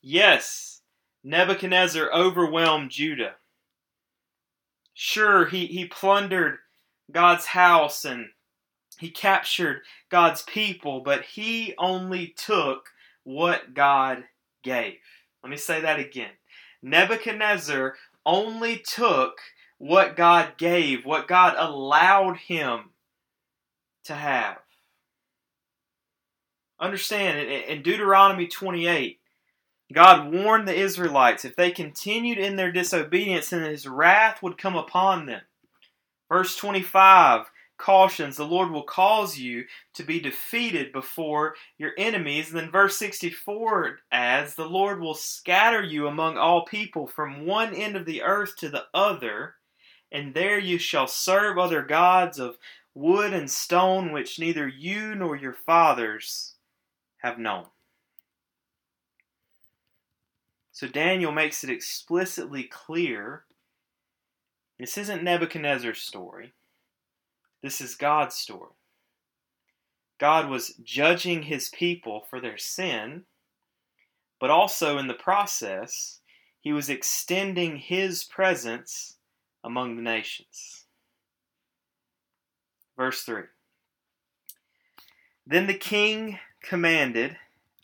Yes, 0.00 0.82
Nebuchadnezzar 1.24 2.12
overwhelmed 2.12 2.90
Judah. 2.90 3.36
Sure, 4.92 5.46
he, 5.46 5.66
he 5.66 5.86
plundered 5.86 6.58
God's 7.10 7.46
house 7.46 8.04
and 8.04 8.26
he 8.98 9.10
captured 9.10 9.82
God's 10.10 10.42
people, 10.42 11.00
but 11.00 11.22
he 11.24 11.74
only 11.78 12.28
took 12.36 12.90
what 13.24 13.74
God 13.74 14.24
gave. 14.62 14.94
Let 15.44 15.50
me 15.50 15.58
say 15.58 15.82
that 15.82 16.00
again. 16.00 16.30
Nebuchadnezzar 16.82 17.96
only 18.24 18.78
took 18.78 19.40
what 19.76 20.16
God 20.16 20.54
gave, 20.56 21.04
what 21.04 21.28
God 21.28 21.54
allowed 21.58 22.38
him 22.38 22.92
to 24.04 24.14
have. 24.14 24.56
Understand, 26.80 27.46
in 27.46 27.82
Deuteronomy 27.82 28.46
28, 28.46 29.20
God 29.92 30.32
warned 30.32 30.66
the 30.66 30.74
Israelites 30.74 31.44
if 31.44 31.54
they 31.56 31.70
continued 31.70 32.38
in 32.38 32.56
their 32.56 32.72
disobedience, 32.72 33.50
then 33.50 33.70
his 33.70 33.86
wrath 33.86 34.42
would 34.42 34.56
come 34.56 34.76
upon 34.76 35.26
them. 35.26 35.42
Verse 36.30 36.56
25 36.56 37.44
cautions 37.76 38.36
the 38.36 38.44
Lord 38.44 38.70
will 38.70 38.84
cause 38.84 39.38
you 39.38 39.64
to 39.94 40.02
be 40.02 40.20
defeated 40.20 40.92
before 40.92 41.54
your 41.78 41.92
enemies. 41.98 42.50
And 42.50 42.58
then 42.58 42.70
verse 42.70 42.96
64 42.96 43.98
adds, 44.12 44.54
The 44.54 44.64
Lord 44.64 45.00
will 45.00 45.14
scatter 45.14 45.82
you 45.82 46.06
among 46.06 46.36
all 46.36 46.64
people 46.64 47.06
from 47.06 47.46
one 47.46 47.74
end 47.74 47.96
of 47.96 48.06
the 48.06 48.22
earth 48.22 48.56
to 48.58 48.68
the 48.68 48.84
other, 48.94 49.54
and 50.12 50.34
there 50.34 50.58
you 50.58 50.78
shall 50.78 51.06
serve 51.06 51.58
other 51.58 51.82
gods 51.82 52.38
of 52.38 52.58
wood 52.94 53.32
and 53.32 53.50
stone, 53.50 54.12
which 54.12 54.38
neither 54.38 54.68
you 54.68 55.14
nor 55.14 55.36
your 55.36 55.52
fathers 55.52 56.54
have 57.18 57.38
known. 57.38 57.66
So 60.70 60.88
Daniel 60.88 61.32
makes 61.32 61.62
it 61.62 61.70
explicitly 61.70 62.64
clear 62.64 63.44
this 64.78 64.98
isn't 64.98 65.22
Nebuchadnezzar's 65.22 66.00
story. 66.00 66.52
This 67.64 67.80
is 67.80 67.94
God's 67.94 68.34
story. 68.34 68.74
God 70.20 70.50
was 70.50 70.74
judging 70.84 71.44
his 71.44 71.70
people 71.70 72.26
for 72.28 72.38
their 72.38 72.58
sin, 72.58 73.22
but 74.38 74.50
also 74.50 74.98
in 74.98 75.06
the 75.06 75.14
process, 75.14 76.20
he 76.60 76.74
was 76.74 76.90
extending 76.90 77.78
his 77.78 78.22
presence 78.22 79.16
among 79.64 79.96
the 79.96 80.02
nations. 80.02 80.84
Verse 82.98 83.22
3 83.22 83.44
Then 85.46 85.66
the 85.66 85.72
king 85.72 86.38
commanded 86.62 87.38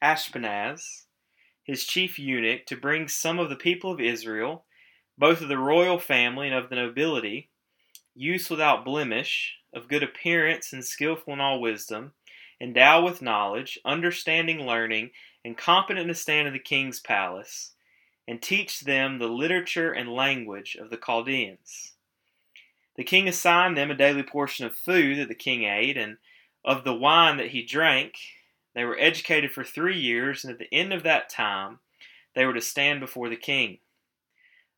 Ashpenaz, 0.04 1.06
his 1.64 1.84
chief 1.84 2.18
eunuch, 2.18 2.66
to 2.66 2.76
bring 2.76 3.08
some 3.08 3.38
of 3.38 3.48
the 3.48 3.56
people 3.56 3.90
of 3.90 3.98
Israel, 3.98 4.66
both 5.16 5.40
of 5.40 5.48
the 5.48 5.56
royal 5.56 5.98
family 5.98 6.48
and 6.48 6.56
of 6.56 6.68
the 6.68 6.76
nobility, 6.76 7.48
youths 8.14 8.50
without 8.50 8.84
blemish, 8.84 9.56
of 9.72 9.88
good 9.88 10.02
appearance 10.02 10.72
and 10.72 10.84
skillful 10.84 11.32
in 11.32 11.40
all 11.40 11.60
wisdom, 11.60 12.12
endowed 12.60 13.04
with 13.04 13.22
knowledge, 13.22 13.78
understanding 13.84 14.66
learning, 14.66 15.10
and 15.44 15.56
competent 15.56 16.08
to 16.08 16.14
stand 16.14 16.46
in 16.46 16.52
the 16.52 16.58
king's 16.58 17.00
palace, 17.00 17.72
and 18.28 18.42
teach 18.42 18.80
them 18.80 19.18
the 19.18 19.28
literature 19.28 19.92
and 19.92 20.12
language 20.12 20.76
of 20.76 20.90
the 20.90 20.96
Chaldeans. 20.96 21.92
The 22.96 23.04
king 23.04 23.28
assigned 23.28 23.76
them 23.76 23.90
a 23.90 23.94
daily 23.94 24.22
portion 24.22 24.66
of 24.66 24.76
food 24.76 25.18
that 25.18 25.28
the 25.28 25.34
king 25.34 25.64
ate, 25.64 25.96
and 25.96 26.18
of 26.64 26.84
the 26.84 26.94
wine 26.94 27.38
that 27.38 27.48
he 27.48 27.62
drank. 27.62 28.14
They 28.74 28.84
were 28.84 28.98
educated 28.98 29.52
for 29.52 29.64
three 29.64 29.98
years, 29.98 30.44
and 30.44 30.52
at 30.52 30.58
the 30.58 30.72
end 30.72 30.92
of 30.92 31.02
that 31.02 31.30
time, 31.30 31.78
they 32.34 32.44
were 32.44 32.54
to 32.54 32.60
stand 32.60 33.00
before 33.00 33.28
the 33.28 33.36
king. 33.36 33.78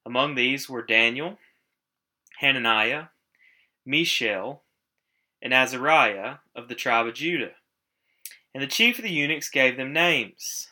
Among 0.07 0.35
these 0.35 0.69
were 0.69 0.83
Daniel, 0.83 1.39
Hananiah, 2.39 3.07
Mishael, 3.85 4.62
and 5.43 5.53
Azariah 5.53 6.37
of 6.55 6.69
the 6.69 6.75
tribe 6.75 7.07
of 7.07 7.15
Judah. 7.15 7.53
And 8.55 8.63
the 8.63 8.69
chief 8.69 8.99
of 8.99 9.05
the 9.05 9.11
eunuchs 9.11 9.51
gave 9.51 9.77
them 9.77 9.93
names. 9.93 10.69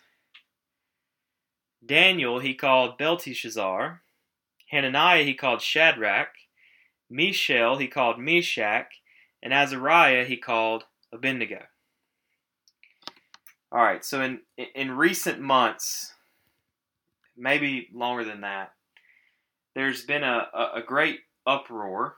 Daniel 1.84 2.38
he 2.38 2.54
called 2.54 2.98
Belteshazzar, 2.98 4.02
Hananiah 4.70 5.24
he 5.24 5.34
called 5.34 5.60
Shadrach, 5.60 6.34
Mishael 7.10 7.78
he 7.78 7.88
called 7.88 8.18
Meshach, 8.18 9.00
and 9.42 9.52
Azariah 9.52 10.24
he 10.24 10.36
called 10.36 10.84
Abednego. 11.12 11.64
All 13.72 13.82
right, 13.82 14.04
so 14.04 14.22
in 14.22 14.40
in 14.74 14.92
recent 14.92 15.40
months, 15.40 16.14
maybe 17.36 17.88
longer 17.92 18.24
than 18.24 18.42
that, 18.42 18.72
there's 19.74 20.04
been 20.04 20.22
a, 20.22 20.48
a 20.74 20.82
great 20.86 21.20
uproar 21.46 22.16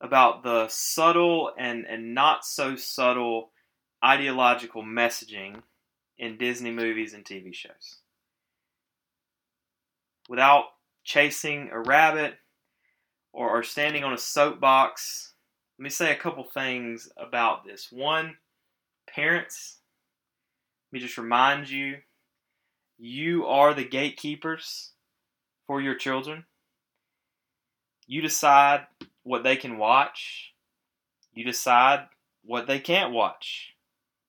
about 0.00 0.42
the 0.42 0.68
subtle 0.68 1.52
and, 1.58 1.86
and 1.86 2.14
not 2.14 2.44
so 2.44 2.76
subtle 2.76 3.50
ideological 4.04 4.82
messaging 4.82 5.62
in 6.18 6.38
Disney 6.38 6.70
movies 6.70 7.14
and 7.14 7.24
TV 7.24 7.54
shows. 7.54 7.98
Without 10.28 10.64
chasing 11.04 11.70
a 11.72 11.80
rabbit 11.80 12.34
or, 13.32 13.58
or 13.58 13.62
standing 13.62 14.04
on 14.04 14.12
a 14.12 14.18
soapbox, 14.18 15.34
let 15.78 15.84
me 15.84 15.90
say 15.90 16.12
a 16.12 16.16
couple 16.16 16.44
things 16.44 17.08
about 17.16 17.64
this. 17.64 17.88
One, 17.90 18.36
parents, 19.08 19.78
let 20.90 20.98
me 20.98 21.06
just 21.06 21.18
remind 21.18 21.68
you 21.68 21.98
you 22.98 23.46
are 23.46 23.74
the 23.74 23.84
gatekeepers 23.84 24.92
for 25.66 25.80
your 25.80 25.94
children. 25.94 26.44
You 28.06 28.22
decide 28.22 28.86
what 29.26 29.42
they 29.42 29.56
can 29.56 29.76
watch. 29.76 30.52
You 31.34 31.44
decide 31.44 32.06
what 32.44 32.68
they 32.68 32.78
can't 32.78 33.12
watch. 33.12 33.72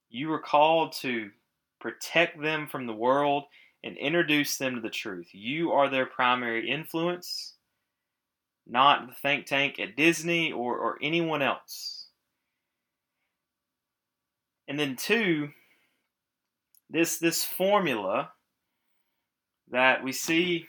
You 0.10 0.34
are 0.34 0.42
called 0.42 0.94
to 1.02 1.30
protect 1.80 2.42
them 2.42 2.68
from 2.68 2.88
the 2.88 2.96
world 2.96 3.44
and 3.84 3.96
introduce 3.96 4.58
them 4.58 4.74
to 4.74 4.82
the 4.82 4.90
truth. 4.90 5.28
You 5.34 5.72
are 5.72 5.88
their 5.88 6.08
primary 6.08 6.72
influence, 6.72 7.54
not 8.66 9.08
the 9.08 9.14
think 9.14 9.46
tank 9.46 9.80
at 9.80 9.96
Disney 9.96 10.52
or, 10.52 10.76
or 10.76 10.98
anyone 11.00 11.44
else. 11.44 12.08
And 14.68 14.80
then 14.80 14.96
two, 14.96 15.50
this 16.90 17.20
this 17.20 17.44
formula 17.44 18.32
that 19.70 20.04
we 20.04 20.12
see 20.12 20.66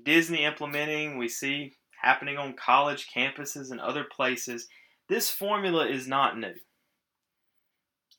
Disney 0.00 0.44
implementing, 0.44 1.16
we 1.16 1.28
see 1.28 1.72
happening 2.00 2.38
on 2.38 2.54
college 2.54 3.08
campuses 3.14 3.70
and 3.70 3.80
other 3.80 4.04
places, 4.04 4.68
this 5.08 5.30
formula 5.30 5.86
is 5.86 6.06
not 6.06 6.38
new. 6.38 6.54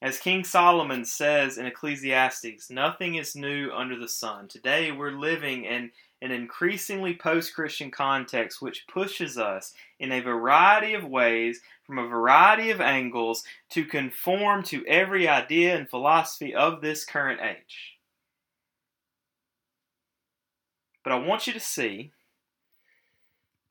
As 0.01 0.19
King 0.19 0.43
Solomon 0.43 1.05
says 1.05 1.59
in 1.59 1.67
Ecclesiastes, 1.67 2.71
nothing 2.71 3.15
is 3.15 3.35
new 3.35 3.71
under 3.71 3.97
the 3.97 4.07
sun. 4.07 4.47
Today 4.47 4.91
we're 4.91 5.11
living 5.11 5.65
in 5.65 5.91
an 6.23 6.31
increasingly 6.31 7.15
post 7.15 7.53
Christian 7.53 7.91
context 7.91 8.61
which 8.61 8.87
pushes 8.87 9.37
us 9.37 9.73
in 9.99 10.11
a 10.11 10.19
variety 10.19 10.95
of 10.95 11.03
ways, 11.03 11.61
from 11.85 11.99
a 11.99 12.07
variety 12.07 12.71
of 12.71 12.81
angles, 12.81 13.43
to 13.69 13.85
conform 13.85 14.63
to 14.63 14.85
every 14.87 15.27
idea 15.27 15.77
and 15.77 15.89
philosophy 15.89 16.53
of 16.53 16.81
this 16.81 17.05
current 17.05 17.39
age. 17.41 17.97
But 21.03 21.13
I 21.13 21.19
want 21.19 21.47
you 21.47 21.53
to 21.53 21.59
see 21.59 22.11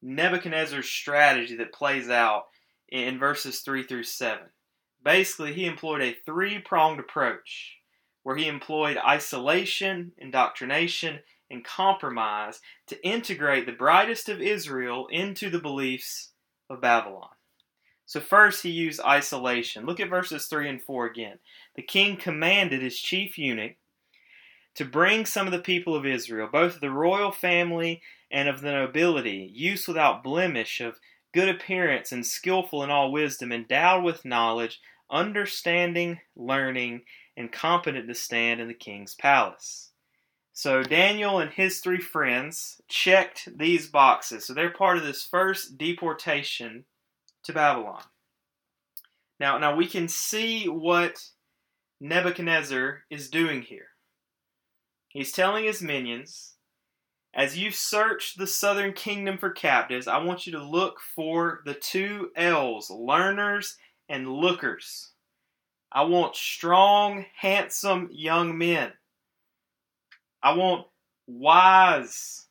Nebuchadnezzar's 0.00 0.88
strategy 0.88 1.56
that 1.56 1.74
plays 1.74 2.08
out 2.08 2.44
in 2.88 3.18
verses 3.18 3.60
3 3.60 3.82
through 3.82 4.04
7. 4.04 4.38
Basically, 5.04 5.52
he 5.52 5.66
employed 5.66 6.00
a 6.00 6.16
three 6.24 6.58
pronged 6.58 7.00
approach 7.00 7.78
where 8.28 8.36
he 8.36 8.46
employed 8.46 8.98
isolation, 8.98 10.12
indoctrination, 10.18 11.20
and 11.50 11.64
compromise 11.64 12.60
to 12.86 13.02
integrate 13.02 13.64
the 13.64 13.72
brightest 13.72 14.28
of 14.28 14.42
Israel 14.42 15.08
into 15.10 15.48
the 15.48 15.58
beliefs 15.58 16.32
of 16.68 16.82
Babylon. 16.82 17.30
So, 18.04 18.20
first, 18.20 18.62
he 18.62 18.68
used 18.68 19.00
isolation. 19.00 19.86
Look 19.86 19.98
at 19.98 20.10
verses 20.10 20.46
3 20.46 20.68
and 20.68 20.82
4 20.82 21.06
again. 21.06 21.38
The 21.74 21.80
king 21.80 22.18
commanded 22.18 22.82
his 22.82 23.00
chief 23.00 23.38
eunuch 23.38 23.76
to 24.74 24.84
bring 24.84 25.24
some 25.24 25.46
of 25.46 25.52
the 25.54 25.58
people 25.58 25.96
of 25.96 26.04
Israel, 26.04 26.50
both 26.52 26.74
of 26.74 26.80
the 26.82 26.90
royal 26.90 27.32
family 27.32 28.02
and 28.30 28.46
of 28.46 28.60
the 28.60 28.72
nobility, 28.72 29.50
youths 29.54 29.88
without 29.88 30.22
blemish, 30.22 30.82
of 30.82 30.96
good 31.32 31.48
appearance, 31.48 32.12
and 32.12 32.26
skillful 32.26 32.84
in 32.84 32.90
all 32.90 33.10
wisdom, 33.10 33.52
endowed 33.52 34.04
with 34.04 34.26
knowledge, 34.26 34.82
understanding, 35.10 36.20
learning, 36.36 37.00
and 37.38 37.52
competent 37.52 38.08
to 38.08 38.14
stand 38.14 38.60
in 38.60 38.66
the 38.66 38.74
king's 38.74 39.14
palace. 39.14 39.92
So 40.52 40.82
Daniel 40.82 41.38
and 41.38 41.52
his 41.52 41.78
three 41.78 42.00
friends 42.00 42.80
checked 42.88 43.48
these 43.56 43.86
boxes. 43.86 44.44
So 44.44 44.54
they're 44.54 44.70
part 44.70 44.98
of 44.98 45.04
this 45.04 45.24
first 45.24 45.78
deportation 45.78 46.84
to 47.44 47.52
Babylon. 47.52 48.02
Now, 49.38 49.56
now 49.58 49.76
we 49.76 49.86
can 49.86 50.08
see 50.08 50.68
what 50.68 51.28
Nebuchadnezzar 52.00 53.04
is 53.08 53.30
doing 53.30 53.62
here. 53.62 53.86
He's 55.06 55.30
telling 55.30 55.64
his 55.64 55.80
minions, 55.80 56.54
as 57.32 57.56
you 57.56 57.70
search 57.70 58.34
the 58.34 58.48
southern 58.48 58.94
kingdom 58.94 59.38
for 59.38 59.50
captives, 59.50 60.08
I 60.08 60.18
want 60.18 60.44
you 60.44 60.52
to 60.54 60.64
look 60.64 60.98
for 61.14 61.60
the 61.64 61.74
two 61.74 62.30
L's, 62.34 62.90
learners 62.90 63.76
and 64.08 64.28
lookers. 64.28 65.12
I 65.90 66.02
want 66.02 66.36
strong, 66.36 67.24
handsome 67.34 68.10
young 68.12 68.56
men. 68.58 68.92
I 70.42 70.54
want 70.54 70.86
wise 71.26 72.46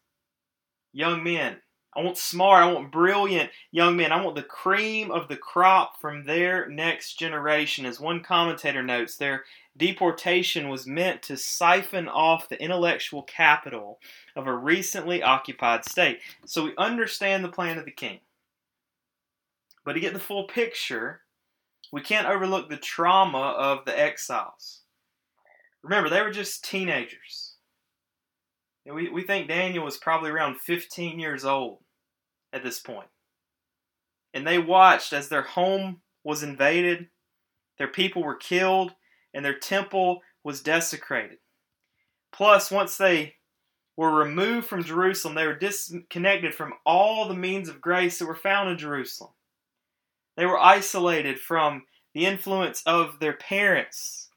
young 0.94 1.24
men. 1.24 1.58
I 1.96 2.02
want 2.02 2.18
smart, 2.18 2.64
I 2.64 2.72
want 2.72 2.92
brilliant 2.92 3.50
young 3.72 3.98
men. 3.98 4.12
I 4.12 4.24
want 4.24 4.36
the 4.36 4.44
cream 4.44 5.10
of 5.10 5.28
the 5.28 5.38
crop 5.38 6.00
from 6.00 6.24
their 6.24 6.70
next 6.70 7.18
generation. 7.18 7.88
As 7.88 8.00
one 8.00 8.22
commentator 8.22 8.84
notes, 8.84 9.18
their 9.18 9.46
deportation 9.78 10.70
was 10.70 10.86
meant 10.86 11.24
to 11.24 11.38
siphon 11.38 12.08
off 12.08 12.50
the 12.50 12.62
intellectual 12.62 13.24
capital 13.24 14.00
of 14.36 14.46
a 14.46 14.54
recently 14.56 15.24
occupied 15.24 15.86
state. 15.86 16.20
So 16.46 16.66
we 16.66 16.74
understand 16.78 17.44
the 17.44 17.50
plan 17.50 17.80
of 17.80 17.86
the 17.86 17.92
king. 17.92 18.20
But 19.84 19.94
to 19.94 20.00
get 20.00 20.14
the 20.14 20.20
full 20.20 20.44
picture, 20.44 21.22
we 21.92 22.02
can't 22.02 22.28
overlook 22.28 22.70
the 22.70 22.78
trauma 22.78 23.38
of 23.38 23.86
the 23.86 23.98
exiles. 23.98 24.82
Remember, 25.84 26.10
they 26.10 26.22
were 26.22 26.32
just 26.32 26.66
teenagers. 26.66 27.56
We, 28.86 29.10
we 29.10 29.24
think 29.24 29.48
Daniel 29.48 29.84
was 29.84 29.98
probably 29.98 30.30
around 30.30 30.60
15 30.60 31.20
years 31.20 31.44
old 31.46 31.80
at 32.54 32.64
this 32.64 32.80
point. 32.80 33.10
And 34.34 34.46
they 34.46 34.60
watched 34.60 35.14
as 35.14 35.30
their 35.30 35.42
home 35.42 36.02
was 36.24 36.44
invaded, 36.44 37.08
their 37.78 37.88
people 37.88 38.24
were 38.24 38.36
killed, 38.36 38.94
and 39.34 39.44
their 39.44 39.58
temple 39.58 40.22
was 40.44 40.62
desecrated. 40.62 41.38
Plus, 42.32 42.72
once 42.72 42.98
they 42.98 43.36
were 43.96 44.14
removed 44.14 44.68
from 44.68 44.84
Jerusalem, 44.84 45.36
they 45.36 45.48
were 45.48 45.56
disconnected 45.56 46.54
from 46.54 46.74
all 46.86 47.28
the 47.28 47.34
means 47.34 47.68
of 47.68 47.82
grace 47.82 48.20
that 48.20 48.26
were 48.28 48.36
found 48.36 48.70
in 48.70 48.78
Jerusalem. 48.78 49.32
They 50.38 50.46
were 50.46 50.60
isolated 50.60 51.40
from 51.40 51.84
the 52.14 52.28
influence 52.28 52.84
of 52.86 53.20
their 53.20 53.34
parents, 53.34 54.30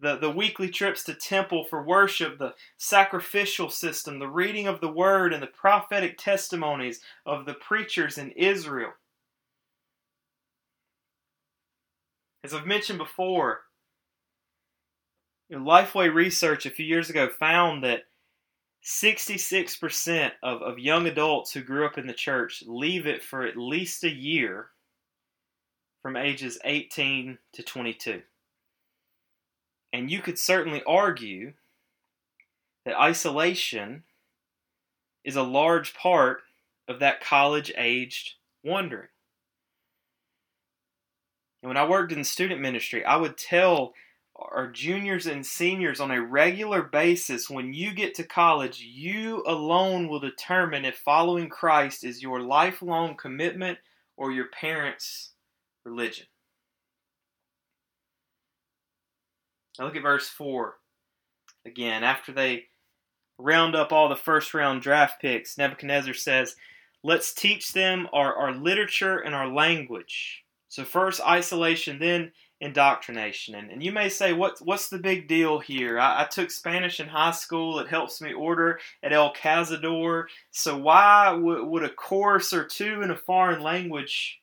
the, 0.00 0.16
the 0.16 0.30
weekly 0.30 0.70
trips 0.70 1.04
to 1.04 1.14
temple 1.14 1.64
for 1.64 1.82
worship, 1.82 2.38
the 2.38 2.54
sacrificial 2.78 3.68
system, 3.68 4.18
the 4.18 4.26
reading 4.26 4.66
of 4.66 4.80
the 4.80 4.90
word, 4.90 5.34
and 5.34 5.42
the 5.42 5.46
prophetic 5.46 6.16
testimonies 6.16 7.00
of 7.26 7.44
the 7.44 7.54
preachers 7.54 8.16
in 8.16 8.30
Israel. 8.30 8.92
As 12.42 12.54
I've 12.54 12.66
mentioned 12.66 12.98
before, 12.98 13.60
Lifeway 15.52 16.12
research 16.12 16.64
a 16.64 16.70
few 16.70 16.86
years 16.86 17.10
ago 17.10 17.28
found 17.28 17.84
that 17.84 18.04
66% 18.84 20.32
of, 20.42 20.62
of 20.62 20.78
young 20.78 21.06
adults 21.06 21.52
who 21.52 21.62
grew 21.62 21.84
up 21.84 21.98
in 21.98 22.06
the 22.06 22.14
church 22.14 22.62
leave 22.66 23.06
it 23.06 23.22
for 23.22 23.42
at 23.42 23.56
least 23.56 24.04
a 24.04 24.10
year 24.10 24.68
from 26.02 26.16
ages 26.16 26.58
18 26.64 27.38
to 27.52 27.62
22. 27.62 28.22
And 29.92 30.10
you 30.10 30.20
could 30.20 30.38
certainly 30.38 30.82
argue 30.86 31.54
that 32.84 33.00
isolation 33.00 34.04
is 35.24 35.36
a 35.36 35.42
large 35.42 35.94
part 35.94 36.42
of 36.86 37.00
that 37.00 37.20
college 37.20 37.72
aged 37.76 38.34
wandering. 38.64 39.08
And 41.62 41.68
when 41.68 41.76
I 41.76 41.88
worked 41.88 42.12
in 42.12 42.24
student 42.24 42.60
ministry, 42.60 43.04
I 43.04 43.16
would 43.16 43.36
tell 43.36 43.94
our 44.38 44.68
juniors 44.68 45.26
and 45.26 45.44
seniors 45.44 46.00
on 46.00 46.12
a 46.12 46.22
regular 46.22 46.82
basis 46.82 47.50
when 47.50 47.74
you 47.74 47.92
get 47.92 48.14
to 48.14 48.24
college, 48.24 48.80
you 48.80 49.42
alone 49.46 50.08
will 50.08 50.20
determine 50.20 50.84
if 50.84 50.96
following 50.96 51.48
Christ 51.48 52.04
is 52.04 52.22
your 52.22 52.40
lifelong 52.40 53.16
commitment 53.16 53.78
or 54.16 54.30
your 54.30 54.46
parents' 54.46 55.32
religion. 55.88 56.26
Now 59.78 59.86
look 59.86 59.96
at 59.96 60.02
verse 60.02 60.28
4 60.28 60.74
again. 61.64 62.02
After 62.02 62.32
they 62.32 62.64
round 63.38 63.76
up 63.76 63.92
all 63.92 64.08
the 64.08 64.16
first 64.16 64.54
round 64.54 64.82
draft 64.82 65.20
picks, 65.20 65.56
Nebuchadnezzar 65.56 66.14
says, 66.14 66.56
Let's 67.04 67.32
teach 67.32 67.72
them 67.72 68.08
our, 68.12 68.34
our 68.34 68.52
literature 68.52 69.18
and 69.18 69.34
our 69.34 69.46
language. 69.46 70.44
So, 70.68 70.84
first 70.84 71.20
isolation, 71.20 72.00
then 72.00 72.32
indoctrination. 72.60 73.54
And, 73.54 73.70
and 73.70 73.82
you 73.82 73.92
may 73.92 74.08
say, 74.08 74.32
what, 74.32 74.58
what's 74.60 74.88
the 74.88 74.98
big 74.98 75.28
deal 75.28 75.60
here? 75.60 76.00
I, 76.00 76.22
I, 76.22 76.24
took 76.24 76.50
Spanish 76.50 76.98
in 76.98 77.06
high 77.06 77.30
school. 77.30 77.78
It 77.78 77.88
helps 77.88 78.20
me 78.20 78.32
order 78.32 78.80
at 79.02 79.12
El 79.12 79.32
Cazador. 79.32 80.24
So, 80.50 80.76
why 80.76 81.30
w- 81.30 81.64
would 81.64 81.84
a 81.84 81.88
course 81.88 82.52
or 82.52 82.64
two 82.64 83.02
in 83.02 83.12
a 83.12 83.16
foreign 83.16 83.62
language 83.62 84.40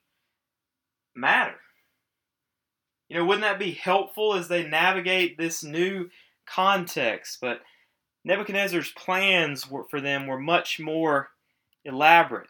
matter? 1.16 1.56
You 3.10 3.18
know, 3.18 3.26
wouldn't 3.26 3.44
that 3.44 3.60
be 3.60 3.72
helpful 3.72 4.34
as 4.34 4.48
they 4.48 4.68
navigate 4.68 5.38
this 5.38 5.64
new 5.64 6.10
context? 6.46 7.40
But 7.42 7.62
Nebuchadnezzar's 8.24 8.92
plans 8.92 9.70
were, 9.70 9.86
for 9.90 10.02
them 10.02 10.28
were 10.28 10.40
much 10.40 10.80
more 10.80 11.30
elaborate. 11.84 12.50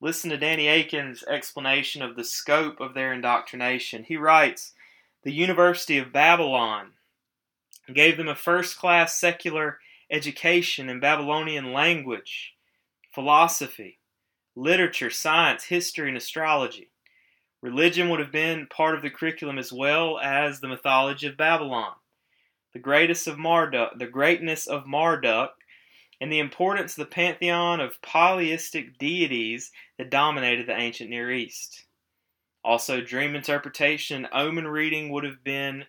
Listen 0.00 0.30
to 0.30 0.38
Danny 0.38 0.66
Akin's 0.66 1.22
explanation 1.24 2.00
of 2.00 2.16
the 2.16 2.24
scope 2.24 2.80
of 2.80 2.94
their 2.94 3.12
indoctrination. 3.12 4.04
He 4.04 4.16
writes 4.16 4.72
The 5.24 5.32
University 5.32 5.98
of 5.98 6.12
Babylon 6.12 6.92
gave 7.92 8.16
them 8.16 8.28
a 8.28 8.34
first 8.34 8.78
class 8.78 9.16
secular 9.16 9.78
education 10.10 10.88
in 10.88 11.00
Babylonian 11.00 11.72
language, 11.72 12.54
philosophy, 13.14 13.98
literature, 14.56 15.10
science, 15.10 15.64
history, 15.64 16.08
and 16.08 16.16
astrology. 16.16 16.90
Religion 17.62 18.08
would 18.08 18.20
have 18.20 18.32
been 18.32 18.66
part 18.66 18.94
of 18.94 19.02
the 19.02 19.10
curriculum 19.10 19.58
as 19.58 19.72
well 19.72 20.18
as 20.18 20.60
the 20.60 20.68
mythology 20.68 21.26
of 21.26 21.36
Babylon. 21.36 21.92
The 22.72 22.78
greatest 22.78 23.26
of 23.26 23.38
Marduk, 23.38 23.98
the 23.98 24.06
greatness 24.06 24.66
of 24.66 24.86
Marduk, 24.86 25.50
and 26.20 26.32
the 26.32 26.38
importance 26.38 26.92
of 26.92 27.04
the 27.04 27.14
pantheon 27.14 27.80
of 27.80 28.00
polytheistic 28.02 28.98
deities 28.98 29.72
that 29.98 30.10
dominated 30.10 30.66
the 30.66 30.76
ancient 30.76 31.10
Near 31.10 31.30
East. 31.30 31.84
Also, 32.62 33.00
dream 33.00 33.34
interpretation 33.34 34.28
omen 34.32 34.68
reading 34.68 35.10
would 35.10 35.24
have 35.24 35.42
been 35.42 35.84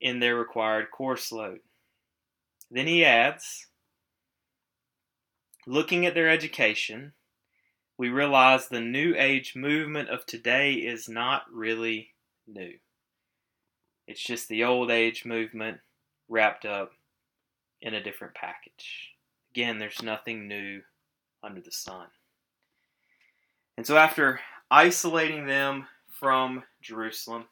in 0.00 0.18
their 0.18 0.36
required 0.36 0.90
course 0.90 1.30
load. 1.30 1.60
Then 2.70 2.86
he 2.86 3.04
adds, 3.04 3.68
looking 5.66 6.06
at 6.06 6.14
their 6.14 6.28
education, 6.28 7.12
we 7.98 8.08
realize 8.10 8.68
the 8.68 8.80
New 8.80 9.14
Age 9.16 9.56
movement 9.56 10.10
of 10.10 10.26
today 10.26 10.74
is 10.74 11.08
not 11.08 11.44
really 11.52 12.10
new. 12.46 12.74
It's 14.06 14.22
just 14.22 14.48
the 14.48 14.64
Old 14.64 14.90
Age 14.90 15.24
movement 15.24 15.78
wrapped 16.28 16.64
up 16.64 16.92
in 17.80 17.94
a 17.94 18.02
different 18.02 18.34
package. 18.34 19.12
Again, 19.52 19.78
there's 19.78 20.02
nothing 20.02 20.46
new 20.46 20.82
under 21.42 21.60
the 21.60 21.72
sun. 21.72 22.06
And 23.76 23.86
so, 23.86 23.96
after 23.96 24.40
isolating 24.70 25.46
them 25.46 25.86
from 26.10 26.64
Jerusalem 26.82 27.46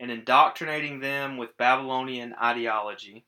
and 0.00 0.10
indoctrinating 0.10 1.00
them 1.00 1.36
with 1.36 1.56
Babylonian 1.56 2.34
ideology, 2.40 3.24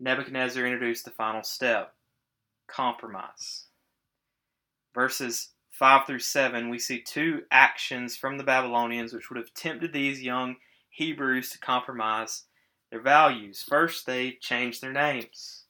Nebuchadnezzar 0.00 0.64
introduced 0.64 1.04
the 1.04 1.10
final 1.12 1.42
step 1.42 1.94
compromise. 2.66 3.64
Verses 4.94 5.51
5 5.82 6.06
through 6.06 6.20
7, 6.20 6.68
we 6.68 6.78
see 6.78 7.00
two 7.00 7.42
actions 7.50 8.16
from 8.16 8.38
the 8.38 8.44
Babylonians 8.44 9.12
which 9.12 9.28
would 9.28 9.36
have 9.36 9.52
tempted 9.52 9.92
these 9.92 10.22
young 10.22 10.54
Hebrews 10.90 11.50
to 11.50 11.58
compromise 11.58 12.44
their 12.92 13.00
values. 13.00 13.64
First, 13.68 14.06
they 14.06 14.38
changed 14.40 14.80
their 14.80 14.92
names. 14.92 15.64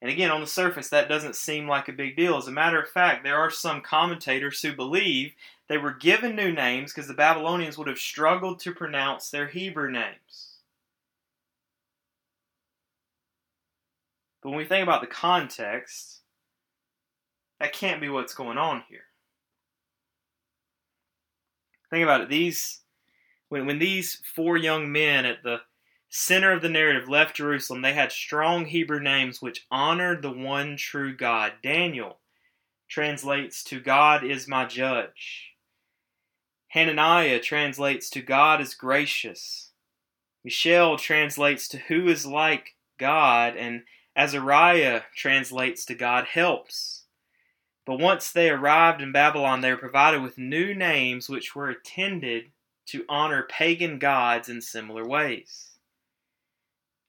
And 0.00 0.10
again, 0.10 0.30
on 0.30 0.40
the 0.40 0.46
surface, 0.46 0.88
that 0.88 1.10
doesn't 1.10 1.36
seem 1.36 1.68
like 1.68 1.86
a 1.86 1.92
big 1.92 2.16
deal. 2.16 2.38
As 2.38 2.48
a 2.48 2.50
matter 2.50 2.80
of 2.80 2.88
fact, 2.88 3.24
there 3.24 3.36
are 3.36 3.50
some 3.50 3.82
commentators 3.82 4.62
who 4.62 4.74
believe 4.74 5.34
they 5.68 5.76
were 5.76 5.92
given 5.92 6.34
new 6.34 6.50
names 6.50 6.94
because 6.94 7.06
the 7.06 7.12
Babylonians 7.12 7.76
would 7.76 7.88
have 7.88 7.98
struggled 7.98 8.58
to 8.60 8.72
pronounce 8.72 9.28
their 9.28 9.48
Hebrew 9.48 9.90
names. 9.90 10.60
But 14.42 14.48
when 14.48 14.58
we 14.58 14.64
think 14.64 14.82
about 14.82 15.02
the 15.02 15.06
context, 15.08 16.20
that 17.60 17.74
can't 17.74 18.00
be 18.00 18.08
what's 18.08 18.32
going 18.32 18.56
on 18.56 18.82
here. 18.88 19.02
Think 21.90 22.02
about 22.02 22.22
it. 22.22 22.28
These 22.28 22.80
when 23.48 23.66
when 23.66 23.78
these 23.78 24.20
four 24.34 24.56
young 24.56 24.90
men 24.90 25.24
at 25.24 25.42
the 25.42 25.60
center 26.08 26.52
of 26.52 26.62
the 26.62 26.68
narrative 26.68 27.08
left 27.08 27.36
Jerusalem, 27.36 27.82
they 27.82 27.92
had 27.92 28.12
strong 28.12 28.66
Hebrew 28.66 29.00
names 29.00 29.42
which 29.42 29.66
honored 29.70 30.22
the 30.22 30.32
one 30.32 30.76
true 30.76 31.14
God. 31.14 31.54
Daniel 31.62 32.18
translates 32.88 33.62
to 33.64 33.80
God 33.80 34.24
is 34.24 34.48
my 34.48 34.64
judge. 34.64 35.52
Hananiah 36.68 37.40
translates 37.40 38.10
to 38.10 38.20
God 38.20 38.60
is 38.60 38.74
gracious. 38.74 39.70
Mishael 40.44 40.96
translates 40.96 41.68
to 41.68 41.78
who 41.78 42.06
is 42.08 42.26
like 42.26 42.76
God, 42.98 43.56
and 43.56 43.82
Azariah 44.14 45.02
translates 45.14 45.84
to 45.86 45.94
God 45.94 46.26
helps. 46.26 47.05
But 47.86 48.00
once 48.00 48.32
they 48.32 48.50
arrived 48.50 49.00
in 49.00 49.12
Babylon, 49.12 49.60
they 49.60 49.70
were 49.70 49.76
provided 49.76 50.20
with 50.20 50.36
new 50.36 50.74
names 50.74 51.28
which 51.28 51.54
were 51.54 51.70
intended 51.70 52.50
to 52.86 53.04
honor 53.08 53.44
pagan 53.44 54.00
gods 54.00 54.48
in 54.48 54.60
similar 54.60 55.06
ways. 55.06 55.70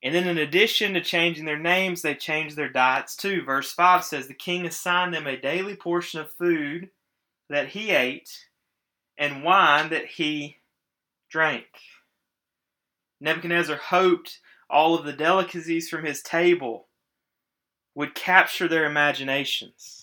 And 0.03 0.13
then, 0.13 0.27
in 0.27 0.37
addition 0.37 0.93
to 0.93 1.01
changing 1.01 1.45
their 1.45 1.57
names, 1.57 2.03
they 2.03 2.13
changed 2.13 2.55
their 2.55 2.69
diets 2.69 3.15
too. 3.15 3.41
Verse 3.43 3.73
5 3.73 4.03
says, 4.03 4.27
The 4.27 4.35
king 4.35 4.67
assigned 4.67 5.15
them 5.15 5.25
a 5.25 5.35
daily 5.35 5.75
portion 5.75 6.19
of 6.19 6.31
food 6.31 6.91
that 7.49 7.69
he 7.69 7.89
ate 7.89 8.45
and 9.17 9.43
wine 9.43 9.89
that 9.89 10.05
he 10.05 10.57
drank. 11.31 11.65
Nebuchadnezzar 13.19 13.77
hoped 13.77 14.39
all 14.69 14.93
of 14.93 15.05
the 15.05 15.13
delicacies 15.13 15.89
from 15.89 16.05
his 16.05 16.21
table 16.21 16.87
would 17.95 18.13
capture 18.13 18.67
their 18.67 18.85
imaginations 18.85 19.96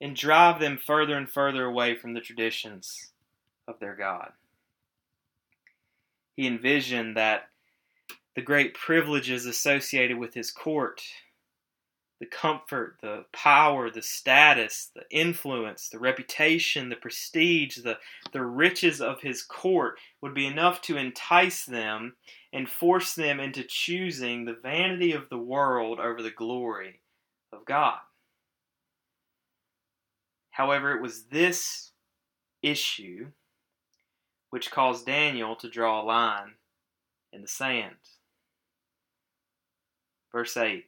and 0.00 0.16
drive 0.16 0.60
them 0.60 0.78
further 0.78 1.16
and 1.16 1.28
further 1.28 1.64
away 1.64 1.94
from 1.94 2.14
the 2.14 2.20
traditions 2.20 3.12
of 3.68 3.78
their 3.80 3.94
God. 3.94 4.32
He 6.36 6.46
envisioned 6.46 7.16
that 7.16 7.48
the 8.34 8.42
great 8.42 8.74
privileges 8.74 9.46
associated 9.46 10.18
with 10.18 10.34
his 10.34 10.50
court 10.50 11.02
the 12.20 12.26
comfort, 12.26 12.98
the 13.00 13.24
power, 13.32 13.90
the 13.90 14.02
status, 14.02 14.90
the 14.94 15.04
influence, 15.10 15.88
the 15.88 15.98
reputation, 15.98 16.90
the 16.90 16.96
prestige, 16.96 17.78
the, 17.78 17.98
the 18.32 18.42
riches 18.42 19.00
of 19.00 19.22
his 19.22 19.42
court 19.42 19.98
would 20.20 20.34
be 20.34 20.46
enough 20.46 20.82
to 20.82 20.98
entice 20.98 21.64
them 21.64 22.14
and 22.52 22.68
force 22.68 23.14
them 23.14 23.40
into 23.40 23.64
choosing 23.64 24.44
the 24.44 24.56
vanity 24.62 25.12
of 25.12 25.30
the 25.30 25.38
world 25.38 25.98
over 25.98 26.20
the 26.20 26.30
glory 26.30 27.00
of 27.54 27.64
God. 27.64 27.98
However, 30.50 30.94
it 30.96 31.02
was 31.02 31.24
this 31.24 31.92
issue 32.62 33.28
which 34.50 34.70
caused 34.70 35.06
Daniel 35.06 35.56
to 35.56 35.70
draw 35.70 36.02
a 36.02 36.04
line 36.04 36.54
in 37.32 37.42
the 37.42 37.48
sand. 37.48 37.96
Verse 40.32 40.56
8 40.56 40.84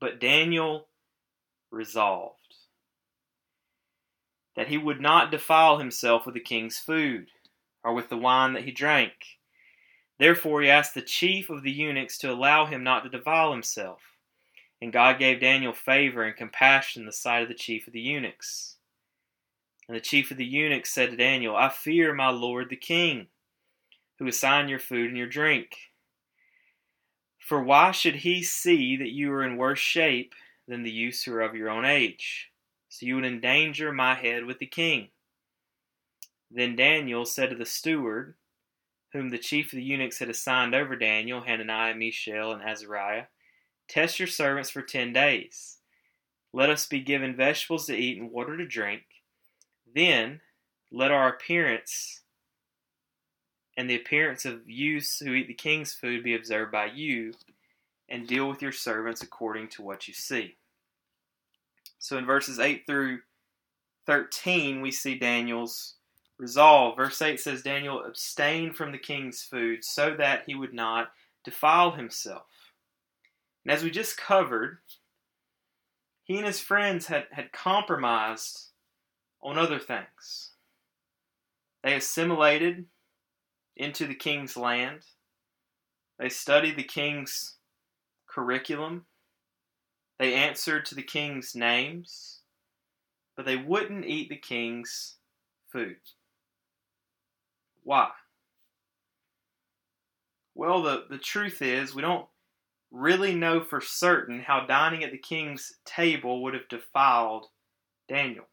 But 0.00 0.20
Daniel 0.20 0.88
resolved 1.70 2.36
that 4.56 4.68
he 4.68 4.78
would 4.78 5.00
not 5.00 5.30
defile 5.30 5.78
himself 5.78 6.26
with 6.26 6.34
the 6.34 6.40
king's 6.40 6.78
food 6.78 7.28
or 7.82 7.94
with 7.94 8.08
the 8.08 8.16
wine 8.16 8.52
that 8.52 8.64
he 8.64 8.70
drank. 8.70 9.12
Therefore, 10.18 10.62
he 10.62 10.68
asked 10.68 10.94
the 10.94 11.02
chief 11.02 11.50
of 11.50 11.62
the 11.62 11.72
eunuchs 11.72 12.18
to 12.18 12.30
allow 12.30 12.66
him 12.66 12.84
not 12.84 13.02
to 13.02 13.08
defile 13.08 13.52
himself. 13.52 14.11
And 14.82 14.92
God 14.92 15.20
gave 15.20 15.38
Daniel 15.38 15.72
favor 15.72 16.24
and 16.24 16.34
compassion 16.34 17.02
in 17.02 17.06
the 17.06 17.12
sight 17.12 17.40
of 17.40 17.48
the 17.48 17.54
chief 17.54 17.86
of 17.86 17.92
the 17.92 18.00
eunuchs. 18.00 18.78
And 19.86 19.96
the 19.96 20.00
chief 20.00 20.32
of 20.32 20.38
the 20.38 20.44
eunuchs 20.44 20.92
said 20.92 21.12
to 21.12 21.16
Daniel, 21.16 21.54
I 21.54 21.68
fear 21.68 22.12
my 22.12 22.30
lord 22.30 22.68
the 22.68 22.74
king, 22.74 23.28
who 24.18 24.26
assigned 24.26 24.68
your 24.68 24.80
food 24.80 25.06
and 25.06 25.16
your 25.16 25.28
drink. 25.28 25.76
For 27.38 27.62
why 27.62 27.92
should 27.92 28.16
he 28.16 28.42
see 28.42 28.96
that 28.96 29.12
you 29.12 29.30
are 29.30 29.44
in 29.44 29.56
worse 29.56 29.78
shape 29.78 30.34
than 30.66 30.82
the 30.82 31.12
are 31.28 31.40
of 31.40 31.54
your 31.54 31.70
own 31.70 31.84
age? 31.84 32.50
So 32.88 33.06
you 33.06 33.14
would 33.14 33.24
endanger 33.24 33.92
my 33.92 34.16
head 34.16 34.46
with 34.46 34.58
the 34.58 34.66
king. 34.66 35.10
Then 36.50 36.74
Daniel 36.74 37.24
said 37.24 37.50
to 37.50 37.56
the 37.56 37.66
steward, 37.66 38.34
whom 39.12 39.30
the 39.30 39.38
chief 39.38 39.66
of 39.66 39.76
the 39.76 39.84
eunuchs 39.84 40.18
had 40.18 40.28
assigned 40.28 40.74
over 40.74 40.96
Daniel, 40.96 41.42
Hananiah, 41.42 41.94
Mishael, 41.94 42.50
and 42.50 42.62
Azariah, 42.62 43.26
Test 43.92 44.18
your 44.18 44.26
servants 44.26 44.70
for 44.70 44.80
ten 44.80 45.12
days. 45.12 45.76
Let 46.54 46.70
us 46.70 46.86
be 46.86 47.00
given 47.00 47.36
vegetables 47.36 47.84
to 47.86 47.94
eat 47.94 48.18
and 48.18 48.32
water 48.32 48.56
to 48.56 48.66
drink. 48.66 49.02
Then 49.94 50.40
let 50.90 51.10
our 51.10 51.28
appearance 51.28 52.22
and 53.76 53.90
the 53.90 53.96
appearance 53.96 54.46
of 54.46 54.66
youths 54.66 55.18
who 55.18 55.34
eat 55.34 55.46
the 55.46 55.52
king's 55.52 55.92
food 55.92 56.24
be 56.24 56.34
observed 56.34 56.72
by 56.72 56.86
you, 56.86 57.34
and 58.08 58.26
deal 58.26 58.48
with 58.48 58.62
your 58.62 58.72
servants 58.72 59.22
according 59.22 59.68
to 59.68 59.82
what 59.82 60.08
you 60.08 60.14
see. 60.14 60.56
So 61.98 62.16
in 62.16 62.24
verses 62.24 62.58
8 62.58 62.86
through 62.86 63.20
13, 64.06 64.80
we 64.80 64.90
see 64.90 65.18
Daniel's 65.18 65.96
resolve. 66.38 66.96
Verse 66.96 67.20
8 67.20 67.38
says, 67.38 67.62
Daniel 67.62 68.02
abstained 68.02 68.74
from 68.74 68.90
the 68.90 68.98
king's 68.98 69.42
food 69.42 69.84
so 69.84 70.14
that 70.16 70.44
he 70.46 70.54
would 70.54 70.72
not 70.72 71.12
defile 71.44 71.90
himself. 71.90 72.44
And 73.64 73.72
as 73.72 73.82
we 73.82 73.90
just 73.90 74.16
covered, 74.16 74.78
he 76.24 76.36
and 76.36 76.46
his 76.46 76.60
friends 76.60 77.06
had, 77.06 77.26
had 77.30 77.52
compromised 77.52 78.70
on 79.42 79.58
other 79.58 79.78
things. 79.78 80.50
They 81.82 81.94
assimilated 81.94 82.86
into 83.76 84.06
the 84.06 84.14
king's 84.14 84.56
land. 84.56 85.00
They 86.18 86.28
studied 86.28 86.76
the 86.76 86.84
king's 86.84 87.56
curriculum. 88.28 89.06
They 90.18 90.34
answered 90.34 90.86
to 90.86 90.94
the 90.94 91.02
king's 91.02 91.56
names, 91.56 92.42
but 93.36 93.44
they 93.44 93.56
wouldn't 93.56 94.06
eat 94.06 94.28
the 94.28 94.36
king's 94.36 95.16
food. 95.70 95.96
Why? 97.82 98.10
Well, 100.54 100.82
the, 100.82 101.06
the 101.10 101.18
truth 101.18 101.62
is, 101.62 101.94
we 101.94 102.02
don't 102.02 102.26
really 102.92 103.34
know 103.34 103.64
for 103.64 103.80
certain 103.80 104.40
how 104.40 104.66
dining 104.66 105.02
at 105.02 105.10
the 105.10 105.18
king's 105.18 105.72
table 105.84 106.42
would 106.42 106.54
have 106.54 106.68
defiled 106.68 107.46
Daniel. 108.08 108.44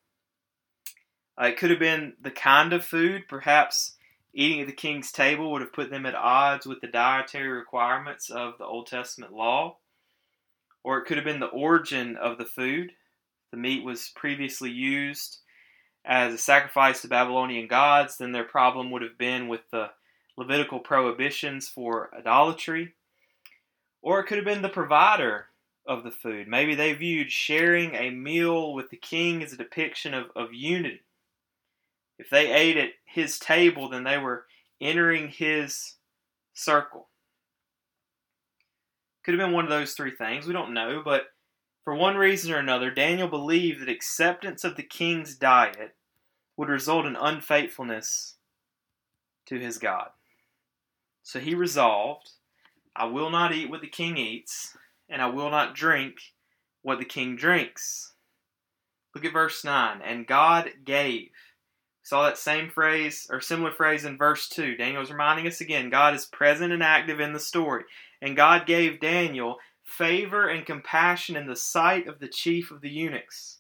Uh, 1.39 1.47
it 1.47 1.57
could 1.57 1.69
have 1.69 1.79
been 1.79 2.13
the 2.21 2.31
kind 2.31 2.73
of 2.73 2.83
food, 2.83 3.23
perhaps 3.27 3.97
Eating 4.33 4.61
at 4.61 4.67
the 4.67 4.73
king's 4.73 5.11
table 5.11 5.51
would 5.51 5.61
have 5.61 5.73
put 5.73 5.89
them 5.89 6.05
at 6.05 6.13
odds 6.13 6.65
with 6.65 6.81
the 6.81 6.87
dietary 6.87 7.49
requirements 7.49 8.29
of 8.29 8.57
the 8.57 8.65
Old 8.65 8.85
Testament 8.87 9.33
law. 9.33 9.77
Or 10.83 10.99
it 10.99 11.05
could 11.05 11.17
have 11.17 11.25
been 11.25 11.39
the 11.39 11.47
origin 11.47 12.15
of 12.15 12.37
the 12.37 12.45
food. 12.45 12.91
The 13.51 13.57
meat 13.57 13.83
was 13.83 14.11
previously 14.15 14.69
used 14.69 15.39
as 16.05 16.33
a 16.33 16.37
sacrifice 16.37 17.01
to 17.01 17.07
Babylonian 17.07 17.67
gods, 17.67 18.17
then 18.17 18.31
their 18.31 18.45
problem 18.45 18.89
would 18.91 19.01
have 19.01 19.17
been 19.17 19.47
with 19.47 19.61
the 19.71 19.89
Levitical 20.37 20.79
prohibitions 20.79 21.67
for 21.67 22.09
idolatry. 22.17 22.93
Or 24.01 24.19
it 24.19 24.25
could 24.25 24.37
have 24.37 24.45
been 24.45 24.61
the 24.61 24.69
provider 24.69 25.47
of 25.85 26.03
the 26.03 26.11
food. 26.11 26.47
Maybe 26.47 26.75
they 26.75 26.93
viewed 26.93 27.31
sharing 27.31 27.95
a 27.95 28.11
meal 28.11 28.73
with 28.73 28.89
the 28.89 28.97
king 28.97 29.43
as 29.43 29.53
a 29.53 29.57
depiction 29.57 30.13
of, 30.13 30.27
of 30.35 30.53
unity. 30.53 31.01
If 32.17 32.29
they 32.29 32.51
ate 32.51 32.77
at 32.77 32.91
his 33.05 33.39
table, 33.39 33.89
then 33.89 34.03
they 34.03 34.17
were 34.17 34.45
entering 34.81 35.29
his 35.29 35.95
circle. 36.53 37.07
Could 39.23 39.33
have 39.33 39.45
been 39.45 39.53
one 39.53 39.65
of 39.65 39.69
those 39.69 39.93
three 39.93 40.15
things. 40.15 40.45
We 40.45 40.53
don't 40.53 40.73
know, 40.73 41.01
but 41.03 41.23
for 41.83 41.95
one 41.95 42.17
reason 42.17 42.53
or 42.53 42.57
another, 42.57 42.91
Daniel 42.91 43.27
believed 43.27 43.81
that 43.81 43.89
acceptance 43.89 44.63
of 44.63 44.75
the 44.75 44.83
king's 44.83 45.35
diet 45.35 45.95
would 46.55 46.69
result 46.69 47.05
in 47.05 47.15
unfaithfulness 47.15 48.35
to 49.47 49.57
his 49.57 49.77
God. 49.77 50.09
So 51.23 51.39
he 51.39 51.55
resolved, 51.55 52.31
I 52.99 53.05
will 53.05 53.29
not 53.29 53.53
eat 53.53 53.69
what 53.69 53.81
the 53.81 53.87
king 53.87 54.17
eats, 54.17 54.77
and 55.09 55.21
I 55.21 55.27
will 55.27 55.49
not 55.49 55.73
drink 55.73 56.17
what 56.81 56.99
the 56.99 57.05
king 57.05 57.35
drinks. 57.35 58.13
Look 59.15 59.25
at 59.25 59.33
verse 59.33 59.63
9. 59.63 60.01
And 60.03 60.27
God 60.27 60.69
gave 60.85 61.29
Saw 62.09 62.23
that 62.23 62.39
same 62.39 62.71
phrase 62.71 63.27
or 63.29 63.39
similar 63.39 63.71
phrase 63.71 64.03
in 64.03 64.17
verse 64.17 64.49
2. 64.49 64.77
Daniel 64.77 65.03
is 65.03 65.11
reminding 65.11 65.45
us 65.45 65.61
again 65.61 65.91
God 65.91 66.15
is 66.15 66.25
present 66.25 66.73
and 66.73 66.81
active 66.81 67.19
in 67.19 67.33
the 67.33 67.39
story. 67.39 67.83
And 68.19 68.35
God 68.35 68.65
gave 68.65 68.99
Daniel 68.99 69.57
favor 69.83 70.47
and 70.47 70.65
compassion 70.65 71.35
in 71.35 71.45
the 71.45 71.55
sight 71.55 72.07
of 72.07 72.17
the 72.19 72.27
chief 72.27 72.71
of 72.71 72.81
the 72.81 72.89
eunuchs. 72.89 73.59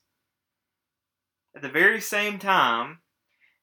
At 1.55 1.61
the 1.61 1.69
very 1.69 2.01
same 2.01 2.39
time, 2.39 3.01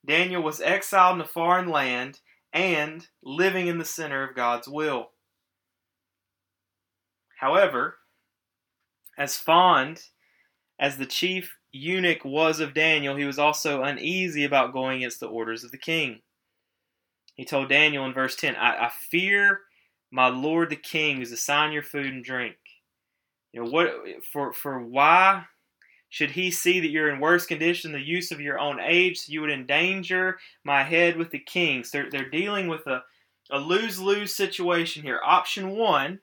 Daniel 0.07 0.43
was 0.43 0.61
exiled 0.61 1.17
in 1.17 1.23
a 1.23 1.27
foreign 1.27 1.69
land 1.69 2.21
and 2.53 3.09
living 3.25 3.67
in 3.67 3.79
the 3.79 3.85
center 3.85 4.23
of 4.23 4.37
God's 4.37 4.69
will. 4.69 5.11
However, 7.37 7.99
as 9.19 9.37
fond 9.37 10.03
as 10.79 10.97
the 10.97 11.07
chief 11.07 11.57
eunuch 11.73 12.25
was 12.25 12.61
of 12.61 12.75
Daniel, 12.75 13.17
he 13.17 13.25
was 13.25 13.39
also 13.39 13.83
uneasy 13.83 14.45
about 14.45 14.73
going 14.73 14.99
against 14.99 15.21
the 15.21 15.29
orders 15.29 15.63
of 15.63 15.71
the 15.71 15.79
king. 15.79 16.21
He 17.35 17.45
told 17.45 17.69
Daniel 17.69 18.07
in 18.07 18.15
verse 18.15 18.35
10, 18.37 18.57
I, 18.57 18.87
I 18.87 18.89
fear 18.89 19.61
my 20.11 20.29
lord 20.29 20.71
the 20.71 20.77
king 20.77 21.19
who's 21.19 21.33
assigned 21.33 21.75
your 21.75 21.83
food 21.83 22.07
and 22.07 22.25
drink. 22.25 22.57
You 23.53 23.65
know, 23.65 23.71
what 23.71 23.91
for 24.33 24.53
for 24.53 24.81
why 24.81 25.45
should 26.09 26.31
he 26.31 26.51
see 26.51 26.81
that 26.81 26.91
you're 26.91 27.11
in 27.11 27.21
worse 27.21 27.47
condition 27.47 27.93
the 27.93 28.01
use 28.01 28.31
of 28.31 28.41
your 28.41 28.59
own 28.59 28.81
age, 28.81 29.19
so 29.19 29.33
you 29.33 29.41
would 29.41 29.51
endanger 29.51 30.39
my 30.65 30.83
head 30.83 31.17
with 31.17 31.31
the 31.31 31.39
kings? 31.39 31.91
They're, 31.91 32.11
they're 32.11 32.31
dealing 32.31 32.69
with 32.69 32.87
a, 32.87 33.03
a 33.51 33.59
lose 33.59 33.99
lose 33.99 34.35
situation 34.35 35.03
here. 35.03 35.21
Option 35.25 35.71
one 35.71 36.21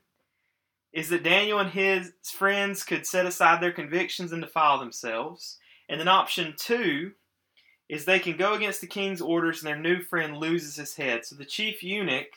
is 0.94 1.10
that 1.10 1.24
Daniel 1.24 1.60
and 1.60 1.72
his 1.72 2.14
friends 2.24 2.84
could 2.84 3.06
set 3.06 3.26
aside 3.26 3.62
their 3.62 3.72
convictions 3.72 4.32
and 4.32 4.42
defile 4.42 4.80
themselves. 4.80 5.58
And 5.90 6.00
then 6.00 6.08
option 6.08 6.54
two 6.56 7.14
is 7.90 8.06
they 8.06 8.20
can 8.20 8.38
go 8.38 8.54
against 8.54 8.80
the 8.80 8.88
king's 8.88 9.22
orders 9.22 9.62
and 9.62 9.68
their 9.68 9.80
new 9.80 10.04
friend 10.04 10.38
loses 10.38 10.76
his 10.76 10.96
head. 10.96 11.26
So 11.26 11.36
the 11.36 11.46
chief 11.46 11.84
eunuch 11.84 12.28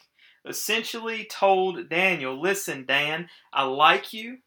essentially 0.46 1.26
told 1.30 1.88
Daniel, 1.88 2.40
Listen, 2.40 2.86
Dan, 2.86 3.28
I 3.52 3.64
like 3.64 4.12
you 4.12 4.38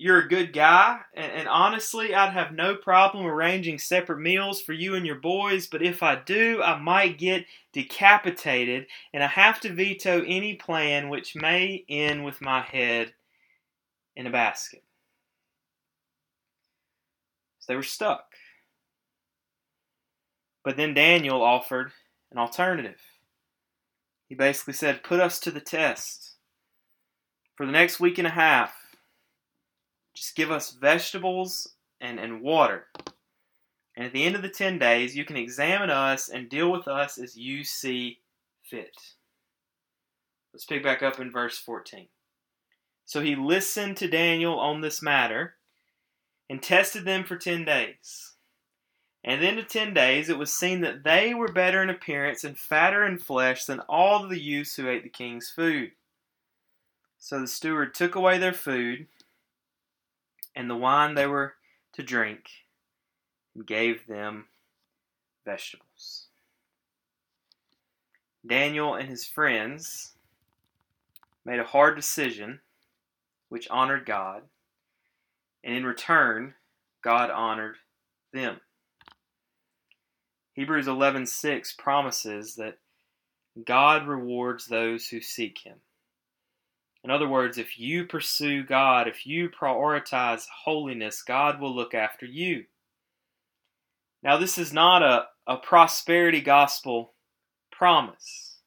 you're 0.00 0.20
a 0.20 0.28
good 0.28 0.54
guy, 0.54 0.98
and, 1.12 1.30
and, 1.30 1.46
honestly, 1.46 2.14
I'd 2.14 2.32
have 2.32 2.54
no 2.54 2.74
problem 2.74 3.26
arranging 3.26 3.78
separate 3.78 4.18
meals 4.18 4.58
for 4.58 4.72
you 4.72 4.94
and 4.94 5.04
your 5.04 5.16
boys, 5.16 5.66
but 5.66 5.82
if 5.82 6.02
I 6.02 6.16
do, 6.16 6.62
I 6.62 6.78
might 6.78 7.18
get 7.18 7.44
decapitated, 7.74 8.86
and 9.12 9.22
I 9.22 9.26
have 9.26 9.60
to 9.60 9.74
veto 9.74 10.24
any 10.26 10.54
plan 10.54 11.10
which 11.10 11.36
may 11.36 11.84
end 11.86 12.24
with 12.24 12.40
my 12.40 12.62
head 12.62 13.12
in 14.16 14.26
a 14.26 14.30
basket. 14.30 14.82
So 17.58 17.74
they 17.74 17.76
were 17.76 17.82
stuck. 17.82 18.24
But 20.64 20.78
then 20.78 20.94
Daniel 20.94 21.42
offered 21.42 21.92
an 22.32 22.38
alternative. 22.38 23.02
He 24.30 24.34
basically 24.34 24.72
said, 24.72 25.02
Put 25.02 25.20
us 25.20 25.38
to 25.40 25.50
the 25.50 25.60
test. 25.60 26.36
For 27.54 27.66
the 27.66 27.72
next 27.72 28.00
week 28.00 28.16
and 28.16 28.26
a 28.26 28.30
half, 28.30 28.79
just 30.20 30.36
give 30.36 30.50
us 30.50 30.72
vegetables 30.72 31.66
and, 31.98 32.20
and 32.20 32.42
water. 32.42 32.84
And 33.96 34.04
at 34.04 34.12
the 34.12 34.22
end 34.22 34.36
of 34.36 34.42
the 34.42 34.50
10 34.50 34.78
days, 34.78 35.16
you 35.16 35.24
can 35.24 35.38
examine 35.38 35.88
us 35.88 36.28
and 36.28 36.50
deal 36.50 36.70
with 36.70 36.86
us 36.86 37.16
as 37.16 37.38
you 37.38 37.64
see 37.64 38.18
fit. 38.62 38.94
Let's 40.52 40.66
pick 40.66 40.84
back 40.84 41.02
up 41.02 41.20
in 41.20 41.32
verse 41.32 41.56
14. 41.56 42.08
So 43.06 43.22
he 43.22 43.34
listened 43.34 43.96
to 43.96 44.08
Daniel 44.08 44.60
on 44.60 44.82
this 44.82 45.00
matter 45.00 45.54
and 46.50 46.62
tested 46.62 47.06
them 47.06 47.24
for 47.24 47.36
10 47.36 47.64
days. 47.64 48.34
And 49.24 49.42
then 49.42 49.58
in 49.58 49.64
10 49.64 49.94
days 49.94 50.28
it 50.28 50.36
was 50.36 50.52
seen 50.52 50.82
that 50.82 51.02
they 51.02 51.32
were 51.32 51.50
better 51.50 51.82
in 51.82 51.88
appearance 51.88 52.44
and 52.44 52.58
fatter 52.58 53.06
in 53.06 53.16
flesh 53.16 53.64
than 53.64 53.80
all 53.88 54.28
the 54.28 54.38
youths 54.38 54.76
who 54.76 54.86
ate 54.86 55.02
the 55.02 55.08
king's 55.08 55.48
food. 55.48 55.92
So 57.18 57.40
the 57.40 57.46
steward 57.46 57.94
took 57.94 58.14
away 58.14 58.36
their 58.36 58.52
food 58.52 59.06
and 60.54 60.68
the 60.68 60.76
wine 60.76 61.14
they 61.14 61.26
were 61.26 61.54
to 61.92 62.02
drink, 62.02 62.48
and 63.54 63.66
gave 63.66 64.06
them 64.06 64.46
vegetables. 65.44 66.26
Daniel 68.46 68.94
and 68.94 69.08
his 69.08 69.26
friends 69.26 70.14
made 71.44 71.60
a 71.60 71.64
hard 71.64 71.96
decision 71.96 72.60
which 73.48 73.68
honored 73.68 74.06
God, 74.06 74.42
and 75.64 75.74
in 75.74 75.84
return, 75.84 76.54
God 77.02 77.30
honored 77.30 77.76
them. 78.32 78.60
Hebrews 80.52 80.86
11:6 80.86 81.72
promises 81.76 82.56
that 82.56 82.78
God 83.64 84.06
rewards 84.06 84.66
those 84.66 85.08
who 85.08 85.20
seek 85.20 85.58
him. 85.58 85.80
In 87.02 87.10
other 87.10 87.28
words, 87.28 87.56
if 87.56 87.78
you 87.78 88.04
pursue 88.04 88.62
God, 88.62 89.08
if 89.08 89.26
you 89.26 89.48
prioritize 89.48 90.44
holiness, 90.64 91.22
God 91.22 91.60
will 91.60 91.74
look 91.74 91.94
after 91.94 92.26
you. 92.26 92.64
Now, 94.22 94.36
this 94.36 94.58
is 94.58 94.72
not 94.72 95.02
a, 95.02 95.26
a 95.46 95.56
prosperity 95.56 96.42
gospel 96.42 97.14
promise. 97.72 98.58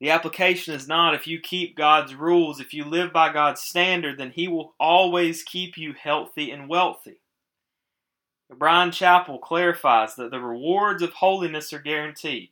The 0.00 0.10
application 0.10 0.74
is 0.74 0.88
not 0.88 1.14
if 1.14 1.26
you 1.26 1.40
keep 1.40 1.76
God's 1.76 2.14
rules, 2.14 2.60
if 2.60 2.72
you 2.72 2.84
live 2.84 3.12
by 3.12 3.32
God's 3.32 3.60
standard, 3.60 4.18
then 4.18 4.30
He 4.30 4.48
will 4.48 4.74
always 4.78 5.42
keep 5.42 5.76
you 5.76 5.92
healthy 5.92 6.50
and 6.50 6.68
wealthy. 6.68 7.18
Bryan 8.56 8.90
Chapell 8.90 9.40
clarifies 9.40 10.16
that 10.16 10.30
the 10.30 10.40
rewards 10.40 11.02
of 11.02 11.12
holiness 11.12 11.72
are 11.72 11.78
guaranteed, 11.80 12.50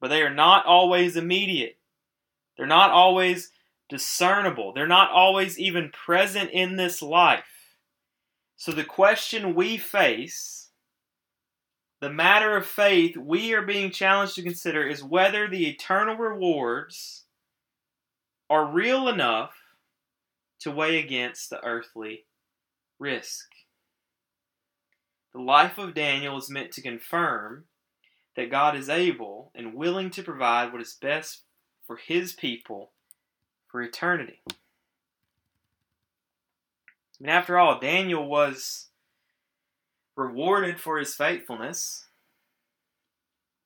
but 0.00 0.08
they 0.08 0.22
are 0.22 0.32
not 0.32 0.66
always 0.66 1.16
immediate. 1.16 1.79
They're 2.60 2.66
not 2.66 2.90
always 2.90 3.52
discernible. 3.88 4.74
They're 4.74 4.86
not 4.86 5.10
always 5.10 5.58
even 5.58 5.88
present 5.88 6.50
in 6.50 6.76
this 6.76 7.00
life. 7.00 7.74
So 8.58 8.70
the 8.70 8.84
question 8.84 9.54
we 9.54 9.78
face, 9.78 10.68
the 12.02 12.10
matter 12.10 12.54
of 12.58 12.66
faith 12.66 13.16
we 13.16 13.54
are 13.54 13.62
being 13.62 13.90
challenged 13.90 14.34
to 14.34 14.42
consider 14.42 14.86
is 14.86 15.02
whether 15.02 15.48
the 15.48 15.70
eternal 15.70 16.16
rewards 16.16 17.24
are 18.50 18.66
real 18.66 19.08
enough 19.08 19.54
to 20.58 20.70
weigh 20.70 20.98
against 20.98 21.48
the 21.48 21.64
earthly 21.64 22.26
risk. 22.98 23.46
The 25.32 25.40
life 25.40 25.78
of 25.78 25.94
Daniel 25.94 26.36
is 26.36 26.50
meant 26.50 26.72
to 26.72 26.82
confirm 26.82 27.64
that 28.36 28.50
God 28.50 28.76
is 28.76 28.90
able 28.90 29.50
and 29.54 29.72
willing 29.72 30.10
to 30.10 30.22
provide 30.22 30.74
what 30.74 30.82
is 30.82 30.98
best 31.00 31.44
for 31.90 31.96
his 31.96 32.32
people 32.32 32.92
for 33.66 33.82
eternity. 33.82 34.38
I 34.48 34.54
mean, 37.18 37.30
after 37.30 37.58
all, 37.58 37.80
Daniel 37.80 38.28
was 38.28 38.90
rewarded 40.14 40.78
for 40.78 41.00
his 41.00 41.16
faithfulness. 41.16 42.06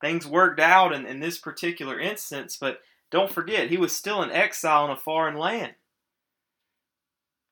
Things 0.00 0.26
worked 0.26 0.58
out 0.58 0.94
in, 0.94 1.04
in 1.04 1.20
this 1.20 1.36
particular 1.36 2.00
instance, 2.00 2.56
but 2.58 2.78
don't 3.10 3.30
forget, 3.30 3.68
he 3.68 3.76
was 3.76 3.94
still 3.94 4.22
in 4.22 4.30
exile 4.30 4.86
in 4.86 4.92
a 4.92 4.96
foreign 4.96 5.36
land. 5.36 5.74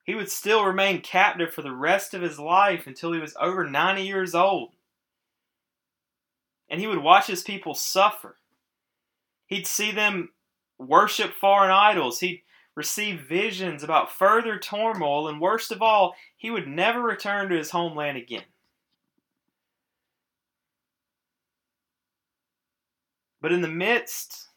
He 0.05 0.15
would 0.15 0.31
still 0.31 0.65
remain 0.65 1.03
captive 1.03 1.53
for 1.53 1.61
the 1.61 1.75
rest 1.75 2.15
of 2.15 2.23
his 2.23 2.39
life 2.39 2.87
until 2.87 3.13
he 3.13 3.21
was 3.21 3.37
over 3.39 3.69
90 3.69 4.05
years 4.05 4.35
old. 4.35 4.71
And 6.71 6.81
he 6.81 6.87
would 6.87 7.03
watch 7.03 7.27
his 7.27 7.43
people 7.43 7.75
suffer. 7.75 8.39
He'd 9.45 9.67
see 9.67 9.93
them 9.93 10.31
worship 10.89 11.33
foreign 11.35 11.71
idols. 11.71 12.21
He'd 12.21 12.43
receive 12.75 13.21
visions 13.21 13.83
about 13.83 14.13
further 14.13 14.59
turmoil, 14.59 15.29
and 15.29 15.41
worst 15.41 15.71
of 15.73 15.83
all, 15.83 16.15
he 16.37 16.51
would 16.51 16.67
never 16.67 17.01
return 17.01 17.49
to 17.49 17.57
his 17.57 17.71
homeland 17.71 18.17
again. 18.17 18.45
But 23.41 23.53
in 23.53 23.61
the 23.61 23.69
midst 23.69 24.49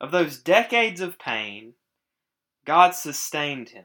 of 0.00 0.12
those 0.12 0.38
decades 0.38 1.00
of 1.00 1.18
pain, 1.18 1.74
God 2.64 2.94
sustained 2.94 3.70
him. 3.70 3.84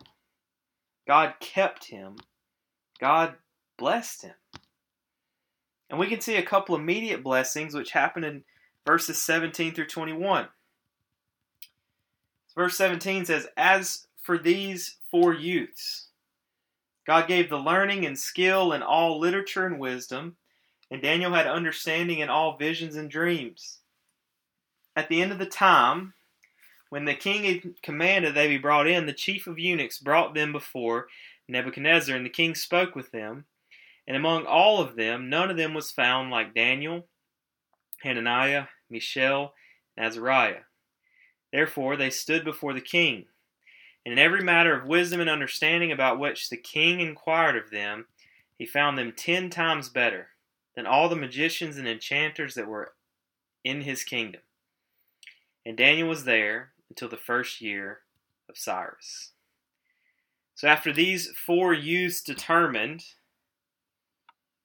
God 1.07 1.33
kept 1.39 1.85
him. 1.85 2.17
God 2.99 3.35
blessed 3.77 4.21
him. 4.23 4.35
And 5.89 5.99
we 5.99 6.07
can 6.07 6.21
see 6.21 6.35
a 6.35 6.43
couple 6.43 6.75
immediate 6.75 7.23
blessings 7.23 7.73
which 7.73 7.91
happen 7.91 8.23
in 8.23 8.43
verses 8.85 9.21
17 9.21 9.73
through 9.73 9.87
21. 9.87 10.47
Verse 12.55 12.77
17 12.77 13.25
says, 13.25 13.47
As 13.57 14.07
for 14.21 14.37
these 14.37 14.97
four 15.09 15.33
youths, 15.33 16.07
God 17.05 17.27
gave 17.27 17.49
the 17.49 17.57
learning 17.57 18.05
and 18.05 18.17
skill 18.17 18.71
in 18.71 18.81
all 18.81 19.19
literature 19.19 19.65
and 19.65 19.79
wisdom, 19.79 20.37
and 20.89 21.01
Daniel 21.01 21.33
had 21.33 21.47
understanding 21.47 22.19
in 22.19 22.29
all 22.29 22.57
visions 22.57 22.95
and 22.95 23.09
dreams. 23.09 23.79
At 24.95 25.09
the 25.09 25.21
end 25.21 25.31
of 25.31 25.39
the 25.39 25.45
time, 25.45 26.13
when 26.89 27.05
the 27.05 27.15
king 27.15 27.43
had 27.43 27.81
commanded 27.81 28.35
they 28.35 28.47
be 28.47 28.59
brought 28.59 28.87
in, 28.87 29.07
the 29.07 29.13
chief 29.13 29.47
of 29.47 29.57
eunuchs 29.57 29.97
brought 29.97 30.35
them 30.35 30.51
before 30.51 31.07
Nebuchadnezzar, 31.47 32.15
and 32.15 32.25
the 32.25 32.29
king 32.29 32.55
spoke 32.55 32.95
with 32.95 33.11
them. 33.11 33.45
And 34.05 34.15
among 34.15 34.45
all 34.45 34.81
of 34.81 34.95
them, 34.95 35.29
none 35.29 35.49
of 35.49 35.57
them 35.57 35.73
was 35.73 35.91
found 35.91 36.29
like 36.29 36.53
Daniel, 36.53 37.07
Hananiah, 38.01 38.65
Mishael, 38.89 39.53
and 39.97 40.05
Azariah. 40.05 40.61
Therefore 41.53 41.95
they 41.95 42.09
stood 42.09 42.43
before 42.43 42.73
the 42.73 42.81
king. 42.81 43.25
And 44.03 44.11
in 44.11 44.19
every 44.19 44.43
matter 44.43 44.75
of 44.75 44.87
wisdom 44.87 45.21
and 45.21 45.29
understanding 45.29 45.91
about 45.91 46.19
which 46.19 46.49
the 46.49 46.57
king 46.57 46.99
inquired 46.99 47.55
of 47.55 47.69
them, 47.69 48.07
he 48.57 48.65
found 48.65 48.97
them 48.97 49.13
ten 49.15 49.51
times 49.51 49.87
better 49.87 50.29
than 50.75 50.87
all 50.87 51.07
the 51.07 51.15
magicians 51.15 51.77
and 51.77 51.87
enchanters 51.87 52.55
that 52.55 52.67
were 52.67 52.93
in 53.63 53.81
his 53.81 54.03
kingdom. 54.03 54.41
And 55.63 55.77
Daniel 55.77 56.09
was 56.09 56.25
there 56.25 56.71
until 56.89 57.07
the 57.07 57.17
first 57.17 57.61
year 57.61 57.99
of 58.49 58.57
Cyrus. 58.57 59.31
So 60.55 60.67
after 60.67 60.91
these 60.91 61.29
four 61.45 61.71
youths 61.73 62.23
determined 62.23 63.03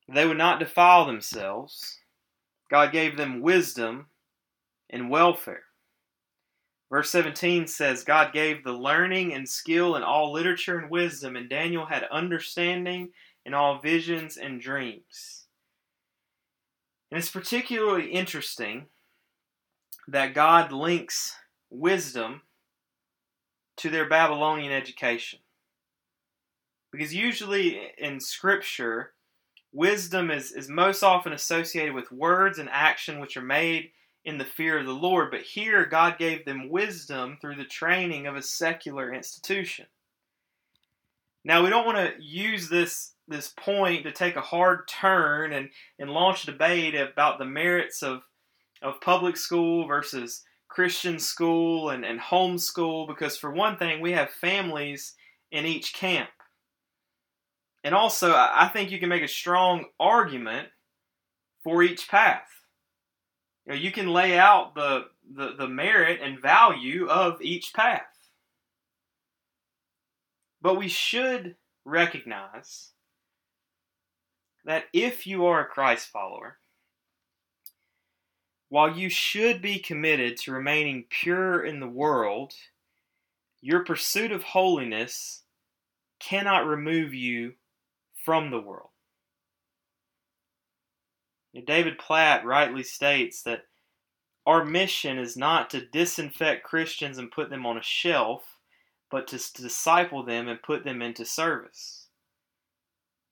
they 0.08 0.26
would 0.26 0.38
not 0.38 0.58
defile 0.58 1.04
themselves, 1.04 1.98
God 2.70 2.92
gave 2.92 3.18
them 3.18 3.42
wisdom 3.42 4.06
and 4.88 5.10
welfare. 5.10 5.64
Verse 6.90 7.10
17 7.10 7.66
says, 7.66 8.02
God 8.02 8.32
gave 8.32 8.64
the 8.64 8.72
learning 8.72 9.34
and 9.34 9.48
skill 9.48 9.96
in 9.96 10.02
all 10.02 10.32
literature 10.32 10.78
and 10.78 10.90
wisdom, 10.90 11.36
and 11.36 11.48
Daniel 11.48 11.86
had 11.86 12.04
understanding 12.04 13.10
in 13.44 13.52
all 13.52 13.78
visions 13.80 14.36
and 14.38 14.60
dreams. 14.60 15.44
And 17.10 17.18
it's 17.18 17.30
particularly 17.30 18.10
interesting 18.10 18.86
that 20.06 20.34
God 20.34 20.72
links 20.72 21.36
wisdom 21.70 22.42
to 23.76 23.90
their 23.90 24.08
Babylonian 24.08 24.72
education. 24.72 25.40
Because 26.90 27.14
usually 27.14 27.92
in 27.98 28.20
Scripture, 28.20 29.12
wisdom 29.72 30.30
is, 30.30 30.52
is 30.52 30.68
most 30.68 31.02
often 31.02 31.32
associated 31.34 31.94
with 31.94 32.10
words 32.10 32.58
and 32.58 32.68
action 32.72 33.20
which 33.20 33.36
are 33.36 33.42
made 33.42 33.90
in 34.28 34.36
the 34.36 34.44
fear 34.44 34.78
of 34.78 34.84
the 34.84 34.92
Lord. 34.92 35.30
But 35.30 35.40
here, 35.40 35.86
God 35.86 36.18
gave 36.18 36.44
them 36.44 36.68
wisdom 36.68 37.38
through 37.40 37.56
the 37.56 37.64
training 37.64 38.26
of 38.26 38.36
a 38.36 38.42
secular 38.42 39.12
institution. 39.12 39.86
Now, 41.44 41.64
we 41.64 41.70
don't 41.70 41.86
want 41.86 41.96
to 41.96 42.22
use 42.22 42.68
this, 42.68 43.14
this 43.26 43.54
point 43.56 44.02
to 44.02 44.12
take 44.12 44.36
a 44.36 44.42
hard 44.42 44.86
turn 44.86 45.54
and, 45.54 45.70
and 45.98 46.10
launch 46.10 46.42
a 46.42 46.52
debate 46.52 46.94
about 46.94 47.38
the 47.38 47.46
merits 47.46 48.02
of, 48.02 48.20
of 48.82 49.00
public 49.00 49.38
school 49.38 49.86
versus 49.86 50.44
Christian 50.68 51.18
school 51.18 51.88
and, 51.88 52.04
and 52.04 52.20
homeschool, 52.20 53.08
because 53.08 53.38
for 53.38 53.50
one 53.50 53.78
thing, 53.78 54.02
we 54.02 54.12
have 54.12 54.28
families 54.28 55.14
in 55.50 55.64
each 55.64 55.94
camp. 55.94 56.28
And 57.82 57.94
also, 57.94 58.34
I 58.34 58.68
think 58.74 58.90
you 58.90 58.98
can 58.98 59.08
make 59.08 59.22
a 59.22 59.28
strong 59.28 59.86
argument 59.98 60.68
for 61.64 61.82
each 61.82 62.08
path. 62.08 62.57
You, 63.68 63.74
know, 63.74 63.80
you 63.80 63.92
can 63.92 64.08
lay 64.08 64.38
out 64.38 64.74
the, 64.74 65.08
the, 65.30 65.52
the 65.58 65.68
merit 65.68 66.20
and 66.22 66.40
value 66.40 67.06
of 67.06 67.42
each 67.42 67.74
path. 67.74 68.00
But 70.62 70.78
we 70.78 70.88
should 70.88 71.54
recognize 71.84 72.92
that 74.64 74.84
if 74.94 75.26
you 75.26 75.44
are 75.44 75.60
a 75.60 75.66
Christ 75.66 76.08
follower, 76.08 76.56
while 78.70 78.96
you 78.96 79.10
should 79.10 79.60
be 79.60 79.78
committed 79.78 80.38
to 80.38 80.52
remaining 80.52 81.04
pure 81.10 81.62
in 81.62 81.78
the 81.78 81.86
world, 81.86 82.54
your 83.60 83.84
pursuit 83.84 84.32
of 84.32 84.42
holiness 84.42 85.42
cannot 86.20 86.66
remove 86.66 87.12
you 87.12 87.52
from 88.24 88.50
the 88.50 88.60
world. 88.60 88.87
David 91.66 91.98
Platt 91.98 92.44
rightly 92.44 92.82
states 92.82 93.42
that 93.42 93.62
our 94.46 94.64
mission 94.64 95.18
is 95.18 95.36
not 95.36 95.70
to 95.70 95.84
disinfect 95.84 96.64
Christians 96.64 97.18
and 97.18 97.30
put 97.30 97.50
them 97.50 97.66
on 97.66 97.76
a 97.76 97.82
shelf, 97.82 98.58
but 99.10 99.26
to 99.28 99.36
disciple 99.62 100.24
them 100.24 100.48
and 100.48 100.62
put 100.62 100.84
them 100.84 101.02
into 101.02 101.24
service. 101.24 102.06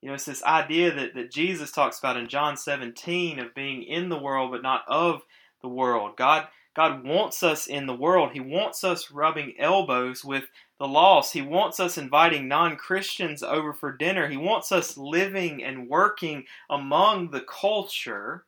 You 0.02 0.08
know, 0.08 0.14
it's 0.14 0.24
this 0.24 0.44
idea 0.44 0.94
that, 0.94 1.14
that 1.14 1.32
Jesus 1.32 1.72
talks 1.72 1.98
about 1.98 2.16
in 2.16 2.28
John 2.28 2.56
17 2.56 3.38
of 3.38 3.54
being 3.54 3.82
in 3.82 4.08
the 4.08 4.18
world 4.18 4.50
but 4.50 4.62
not 4.62 4.82
of 4.88 5.22
the 5.62 5.68
world. 5.68 6.16
God 6.16 6.48
God 6.74 7.04
wants 7.04 7.42
us 7.42 7.66
in 7.66 7.86
the 7.86 7.96
world. 7.96 8.32
He 8.32 8.40
wants 8.40 8.84
us 8.84 9.10
rubbing 9.10 9.54
elbows 9.58 10.22
with 10.22 10.44
the 10.78 10.88
lost. 10.88 11.32
He 11.32 11.42
wants 11.42 11.80
us 11.80 11.96
inviting 11.98 12.48
non 12.48 12.76
Christians 12.76 13.42
over 13.42 13.72
for 13.72 13.92
dinner. 13.92 14.28
He 14.28 14.36
wants 14.36 14.72
us 14.72 14.96
living 14.96 15.62
and 15.62 15.88
working 15.88 16.44
among 16.68 17.30
the 17.30 17.40
culture. 17.40 18.44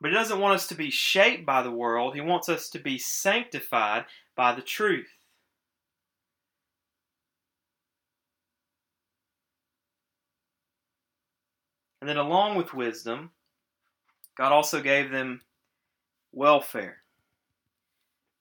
But 0.00 0.10
He 0.10 0.16
doesn't 0.16 0.40
want 0.40 0.54
us 0.54 0.66
to 0.68 0.74
be 0.74 0.90
shaped 0.90 1.46
by 1.46 1.62
the 1.62 1.70
world. 1.70 2.14
He 2.14 2.20
wants 2.20 2.48
us 2.48 2.68
to 2.70 2.78
be 2.78 2.98
sanctified 2.98 4.06
by 4.34 4.54
the 4.54 4.62
truth. 4.62 5.08
And 12.00 12.08
then, 12.08 12.16
along 12.16 12.56
with 12.56 12.72
wisdom, 12.72 13.30
God 14.36 14.52
also 14.52 14.80
gave 14.80 15.10
them 15.10 15.42
welfare. 16.32 17.02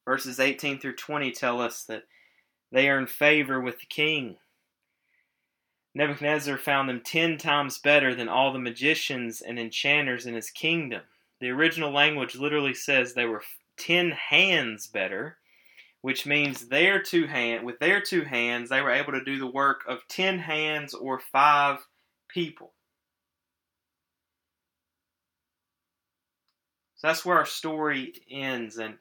Verses 0.06 0.40
18 0.40 0.80
through 0.80 0.96
20 0.96 1.32
tell 1.32 1.62
us 1.62 1.84
that 1.84 2.04
they 2.72 2.90
earned 2.90 3.10
favor 3.10 3.60
with 3.60 3.80
the 3.80 3.86
king. 3.86 4.38
Nebuchadnezzar 5.96 6.58
found 6.58 6.88
them 6.88 7.02
ten 7.02 7.38
times 7.38 7.80
better 7.80 8.14
than 8.14 8.30
all 8.30 8.54
the 8.54 8.60
magicians 8.60 9.42
and 9.42 9.58
enchanters 9.58 10.26
in 10.26 10.36
his 10.36 10.52
kingdom. 10.52 11.02
The 11.42 11.50
original 11.50 11.92
language 11.92 12.36
literally 12.36 12.74
says 12.74 13.14
they 13.14 13.26
were 13.26 13.44
ten 13.78 14.12
hands 14.12 14.88
better, 14.88 15.38
which 16.02 16.26
means 16.26 16.68
their 16.68 17.02
two 17.02 17.28
hand 17.28 17.66
with 17.66 17.80
their 17.80 18.02
two 18.02 18.24
hands 18.24 18.70
they 18.70 18.82
were 18.82 18.92
able 18.92 19.14
to 19.14 19.24
do 19.24 19.40
the 19.40 19.48
work 19.48 19.82
of 19.88 20.08
ten 20.08 20.38
hands 20.40 20.94
or 20.94 21.20
five 21.20 21.80
people. 22.28 22.74
So 26.96 27.08
that's 27.08 27.26
where 27.26 27.38
our 27.38 27.46
story 27.46 28.14
ends 28.30 28.78
and 28.78 28.98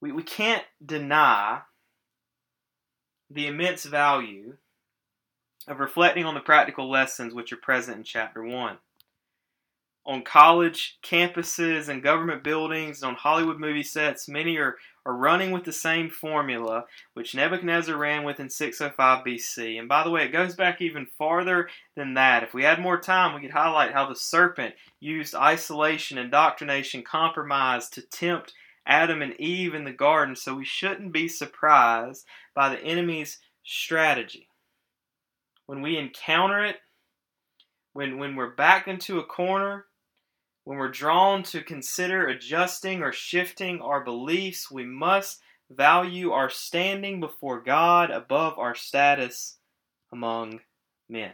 we, 0.00 0.12
we 0.12 0.22
can't 0.22 0.64
deny 0.84 1.60
the 3.30 3.46
immense 3.46 3.84
value 3.84 4.56
of 5.68 5.78
reflecting 5.78 6.24
on 6.24 6.34
the 6.34 6.40
practical 6.40 6.90
lessons 6.90 7.32
which 7.32 7.52
are 7.52 7.56
present 7.56 7.98
in 7.98 8.02
chapter 8.02 8.42
1. 8.42 8.76
On 10.06 10.22
college 10.22 10.98
campuses 11.02 11.88
and 11.88 12.02
government 12.02 12.42
buildings, 12.42 13.02
and 13.02 13.10
on 13.10 13.14
Hollywood 13.14 13.60
movie 13.60 13.82
sets, 13.82 14.28
many 14.28 14.56
are, 14.56 14.76
are 15.06 15.14
running 15.14 15.52
with 15.52 15.64
the 15.64 15.72
same 15.72 16.08
formula 16.08 16.86
which 17.12 17.34
Nebuchadnezzar 17.34 17.96
ran 17.96 18.24
with 18.24 18.40
in 18.40 18.48
605 18.48 19.24
BC. 19.24 19.78
And 19.78 19.88
by 19.88 20.02
the 20.02 20.10
way, 20.10 20.24
it 20.24 20.32
goes 20.32 20.56
back 20.56 20.80
even 20.80 21.06
farther 21.18 21.68
than 21.94 22.14
that. 22.14 22.42
If 22.42 22.54
we 22.54 22.64
had 22.64 22.80
more 22.80 22.98
time, 22.98 23.34
we 23.34 23.42
could 23.42 23.52
highlight 23.52 23.92
how 23.92 24.08
the 24.08 24.16
serpent 24.16 24.74
used 24.98 25.34
isolation, 25.34 26.18
indoctrination, 26.18 27.02
compromise 27.02 27.88
to 27.90 28.02
tempt 28.02 28.54
Adam 28.86 29.22
and 29.22 29.38
Eve 29.40 29.74
in 29.74 29.84
the 29.84 29.92
garden, 29.92 30.34
so 30.34 30.54
we 30.54 30.64
shouldn't 30.64 31.12
be 31.12 31.28
surprised 31.28 32.24
by 32.54 32.68
the 32.68 32.82
enemy's 32.82 33.38
strategy. 33.64 34.48
When 35.66 35.82
we 35.82 35.96
encounter 35.96 36.64
it, 36.64 36.76
when, 37.92 38.18
when 38.18 38.36
we're 38.36 38.54
backed 38.54 38.88
into 38.88 39.18
a 39.18 39.24
corner, 39.24 39.86
when 40.64 40.78
we're 40.78 40.88
drawn 40.88 41.42
to 41.44 41.62
consider 41.62 42.26
adjusting 42.26 43.02
or 43.02 43.12
shifting 43.12 43.80
our 43.80 44.04
beliefs, 44.04 44.70
we 44.70 44.84
must 44.84 45.40
value 45.70 46.32
our 46.32 46.50
standing 46.50 47.20
before 47.20 47.60
God 47.60 48.10
above 48.10 48.58
our 48.58 48.74
status 48.74 49.56
among 50.12 50.60
men. 51.08 51.32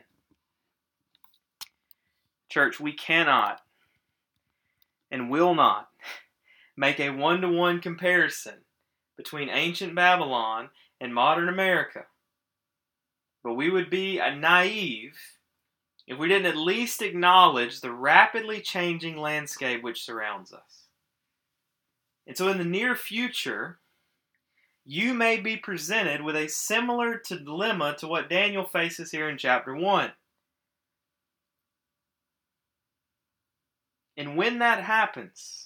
Church, 2.49 2.79
we 2.79 2.93
cannot 2.93 3.61
and 5.11 5.31
will 5.31 5.55
not 5.55 5.89
make 6.77 7.01
a 7.01 7.11
one 7.11 7.41
to 7.41 7.49
one 7.49 7.81
comparison 7.81 8.65
between 9.17 9.49
ancient 9.49 9.95
Babylon 9.95 10.71
and 11.01 11.15
modern 11.15 11.49
America. 11.49 12.05
But 13.43 13.55
we 13.55 13.71
would 13.71 13.91
be 13.91 14.21
uh, 14.21 14.35
naive 14.35 15.17
if 16.07 16.19
we 16.19 16.29
didn't 16.29 16.47
at 16.47 16.57
least 16.57 17.03
acknowledge 17.03 17.81
the 17.81 17.93
rapidly 17.93 18.61
changing 18.61 19.17
landscape 19.17 19.83
which 19.83 20.05
surrounds 20.05 20.53
us. 20.53 20.85
And 22.27 22.37
so, 22.37 22.49
in 22.49 22.59
the 22.59 22.65
near 22.65 22.95
future, 22.97 23.79
you 24.85 25.15
may 25.15 25.39
be 25.39 25.57
presented 25.57 26.23
with 26.23 26.37
a 26.37 26.49
similar 26.49 27.21
dilemma 27.27 27.97
to 27.99 28.09
what 28.09 28.29
Daniel 28.29 28.65
faces 28.65 29.11
here 29.11 29.29
in 29.29 29.39
chapter 29.39 29.75
1. 29.75 30.12
And 34.16 34.37
when 34.37 34.61
that 34.61 34.83
happens, 34.83 35.66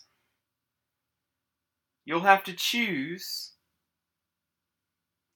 you'll 2.11 2.20
have 2.20 2.42
to 2.42 2.52
choose 2.52 3.52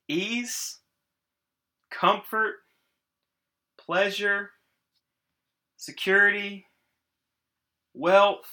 ease, 0.09 0.81
comfort, 1.89 2.55
pleasure, 3.79 4.51
security, 5.77 6.67
wealth, 7.95 8.51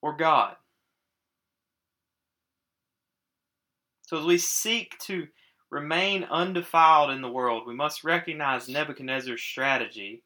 or 0.00 0.16
God. 0.16 0.56
So, 4.06 4.18
as 4.18 4.24
we 4.24 4.38
seek 4.38 4.98
to 5.00 5.28
remain 5.70 6.24
undefiled 6.24 7.10
in 7.10 7.20
the 7.20 7.30
world, 7.30 7.64
we 7.66 7.74
must 7.74 8.04
recognize 8.04 8.70
Nebuchadnezzar's 8.70 9.42
strategy 9.42 10.22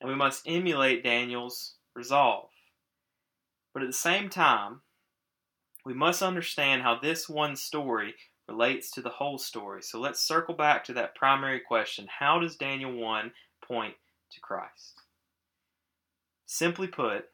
and 0.00 0.08
we 0.08 0.16
must 0.16 0.44
emulate 0.46 1.04
Daniel's 1.04 1.74
resolve. 1.94 2.48
But 3.78 3.84
at 3.84 3.90
the 3.90 3.96
same 3.96 4.28
time, 4.28 4.80
we 5.84 5.94
must 5.94 6.20
understand 6.20 6.82
how 6.82 6.98
this 6.98 7.28
one 7.28 7.54
story 7.54 8.16
relates 8.48 8.90
to 8.90 9.00
the 9.00 9.08
whole 9.08 9.38
story. 9.38 9.84
So 9.84 10.00
let's 10.00 10.20
circle 10.20 10.56
back 10.56 10.82
to 10.86 10.92
that 10.94 11.14
primary 11.14 11.60
question 11.60 12.08
How 12.18 12.40
does 12.40 12.56
Daniel 12.56 12.92
1 12.92 13.30
point 13.62 13.94
to 14.32 14.40
Christ? 14.40 15.02
Simply 16.44 16.88
put, 16.88 17.26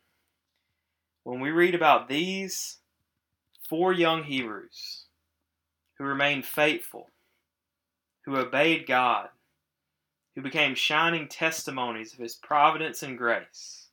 when 1.22 1.40
we 1.40 1.50
read 1.50 1.74
about 1.74 2.10
these 2.10 2.76
four 3.66 3.94
young 3.94 4.24
Hebrews 4.24 5.04
who 5.96 6.04
remained 6.04 6.44
faithful, 6.44 7.08
who 8.26 8.36
obeyed 8.36 8.86
God, 8.86 9.30
who 10.34 10.42
became 10.42 10.74
shining 10.74 11.26
testimonies 11.26 12.12
of 12.12 12.18
His 12.18 12.34
providence 12.34 13.02
and 13.02 13.16
grace, 13.16 13.83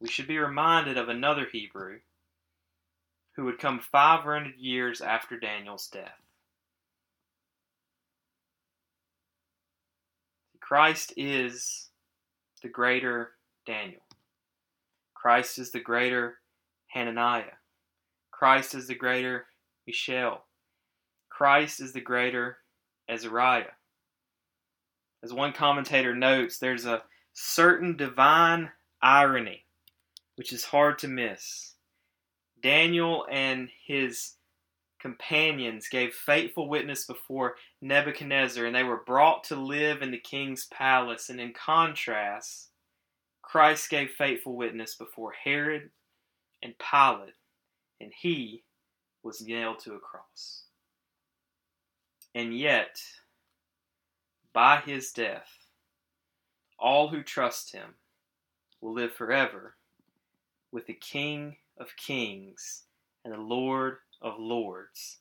we 0.00 0.08
should 0.08 0.26
be 0.26 0.38
reminded 0.38 0.98
of 0.98 1.08
another 1.08 1.46
Hebrew 1.50 2.00
who 3.36 3.44
would 3.44 3.58
come 3.58 3.80
500 3.80 4.56
years 4.56 5.00
after 5.00 5.38
Daniel's 5.38 5.88
death. 5.88 6.20
Christ 10.60 11.12
is 11.16 11.90
the 12.62 12.68
greater 12.68 13.32
Daniel. 13.66 14.00
Christ 15.14 15.58
is 15.58 15.70
the 15.70 15.80
greater 15.80 16.38
Hananiah. 16.88 17.58
Christ 18.32 18.74
is 18.74 18.88
the 18.88 18.94
greater 18.94 19.46
Mishael. 19.86 20.44
Christ 21.28 21.80
is 21.80 21.92
the 21.92 22.00
greater 22.00 22.58
Azariah. 23.08 23.74
As 25.22 25.32
one 25.32 25.52
commentator 25.52 26.14
notes, 26.14 26.58
there's 26.58 26.86
a 26.86 27.02
certain 27.32 27.96
divine 27.96 28.70
irony 29.02 29.65
which 30.36 30.52
is 30.52 30.64
hard 30.64 30.98
to 31.00 31.08
miss. 31.08 31.74
Daniel 32.62 33.26
and 33.30 33.68
his 33.86 34.34
companions 35.00 35.88
gave 35.88 36.14
faithful 36.14 36.68
witness 36.68 37.04
before 37.04 37.56
Nebuchadnezzar, 37.82 38.64
and 38.64 38.74
they 38.74 38.82
were 38.82 39.04
brought 39.04 39.44
to 39.44 39.56
live 39.56 40.02
in 40.02 40.10
the 40.10 40.18
king's 40.18 40.66
palace. 40.66 41.28
And 41.28 41.40
in 41.40 41.52
contrast, 41.52 42.70
Christ 43.42 43.90
gave 43.90 44.10
faithful 44.10 44.56
witness 44.56 44.94
before 44.94 45.32
Herod 45.32 45.90
and 46.62 46.74
Pilate, 46.78 47.34
and 48.00 48.12
he 48.16 48.64
was 49.22 49.40
nailed 49.40 49.78
to 49.80 49.94
a 49.94 50.00
cross. 50.00 50.64
And 52.34 52.58
yet, 52.58 53.00
by 54.52 54.78
his 54.80 55.12
death, 55.12 55.48
all 56.78 57.08
who 57.08 57.22
trust 57.22 57.72
him 57.72 57.94
will 58.80 58.92
live 58.92 59.12
forever 59.12 59.75
with 60.72 60.86
the 60.86 60.94
King 60.94 61.56
of 61.78 61.96
Kings 61.96 62.84
and 63.24 63.32
the 63.32 63.38
Lord 63.38 63.98
of 64.22 64.38
Lords 64.38 65.18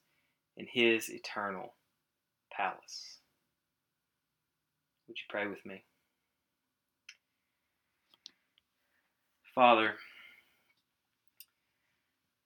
in 0.57 0.67
his 0.71 1.09
eternal 1.09 1.73
palace. 2.51 3.19
Would 5.07 5.17
you 5.17 5.25
pray 5.29 5.47
with 5.47 5.65
me? 5.65 5.83
Father, 9.53 9.95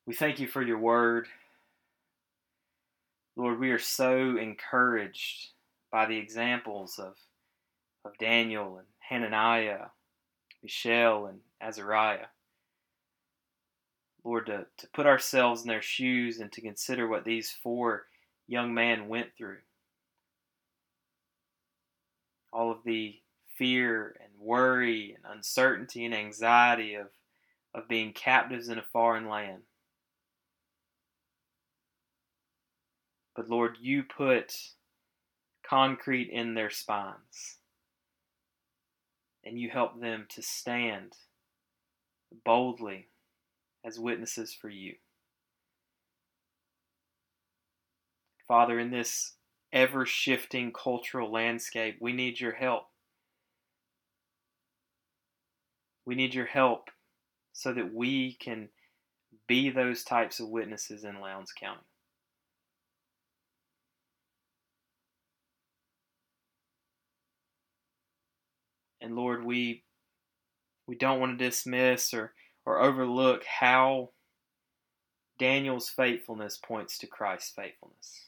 we 0.06 0.14
thank 0.14 0.40
you 0.40 0.48
for 0.48 0.62
your 0.62 0.78
word. 0.78 1.28
Lord, 3.36 3.60
we 3.60 3.72
are 3.72 3.80
so 3.80 4.38
encouraged 4.38 5.52
by 5.92 6.06
the 6.06 6.18
examples 6.18 7.00
of, 7.00 7.16
of 8.04 8.18
Daniel 8.20 8.78
and 8.78 8.88
Hananiah, 9.10 9.88
Mishael, 10.62 11.26
and 11.26 11.40
Azariah. 11.62 12.28
Lord, 14.24 14.48
to, 14.48 14.66
to 14.78 14.88
put 14.94 15.06
ourselves 15.06 15.62
in 15.62 15.68
their 15.68 15.82
shoes 15.82 16.40
and 16.40 16.52
to 16.52 16.62
consider 16.62 17.08
what 17.08 17.26
these 17.26 17.52
four 17.64 18.06
young 18.48 18.74
men 18.74 19.08
went 19.08 19.30
through. 19.38 19.58
All 22.52 22.72
of 22.72 22.80
the 22.84 23.16
fear 23.58 24.16
and 24.22 24.32
worry 24.40 25.16
and 25.16 25.36
uncertainty 25.36 26.06
and 26.06 26.16
anxiety 26.16 26.96
of, 26.96 27.08
of 27.74 27.88
being 27.88 28.14
captives 28.14 28.70
in 28.70 28.78
a 28.78 28.86
foreign 28.94 29.28
land. 29.28 29.62
But 33.36 33.50
Lord, 33.50 33.78
you 33.80 34.04
put 34.04 34.54
concrete 35.70 36.30
in 36.32 36.56
their 36.56 36.70
spines. 36.70 37.58
And 39.46 39.58
you 39.60 39.70
help 39.70 40.00
them 40.00 40.26
to 40.30 40.42
stand 40.42 41.14
boldly 42.44 43.09
as 43.90 44.00
witnesses 44.00 44.54
for 44.54 44.70
you. 44.70 44.94
Father, 48.48 48.80
in 48.80 48.92
this 48.92 49.34
ever 49.74 50.06
shifting 50.06 50.72
cultural 50.72 51.32
landscape, 51.32 51.98
we 52.00 52.14
need 52.14 52.40
your 52.40 52.54
help. 52.54 52.84
We 56.06 56.16
need 56.16 56.34
your 56.34 56.46
help 56.46 56.90
so 57.54 57.74
that 57.74 57.94
we 57.94 58.38
can 58.40 58.70
be 59.48 59.70
those 59.70 60.04
types 60.04 60.40
of 60.40 60.50
witnesses 60.50 61.04
in 61.04 61.20
Lowndes 61.20 61.52
County. 61.52 61.82
And 69.02 69.16
Lord, 69.16 69.46
we 69.46 69.84
we 70.88 70.96
don't 70.96 71.20
want 71.20 71.38
to 71.38 71.46
dismiss 71.46 72.14
or 72.14 72.34
or 72.66 72.82
overlook 72.82 73.44
how 73.46 74.10
Daniel's 75.40 75.90
faithfulness 75.90 76.58
points 76.58 76.98
to 77.00 77.08
Christ's 77.08 77.52
faithfulness. 77.56 78.26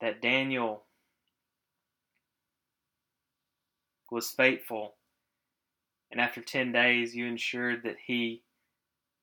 That 0.00 0.20
Daniel 0.20 0.84
was 4.10 4.30
faithful, 4.30 4.96
and 6.10 6.20
after 6.20 6.40
10 6.40 6.72
days, 6.72 7.14
you 7.14 7.26
ensured 7.26 7.82
that 7.84 7.96
he 8.06 8.42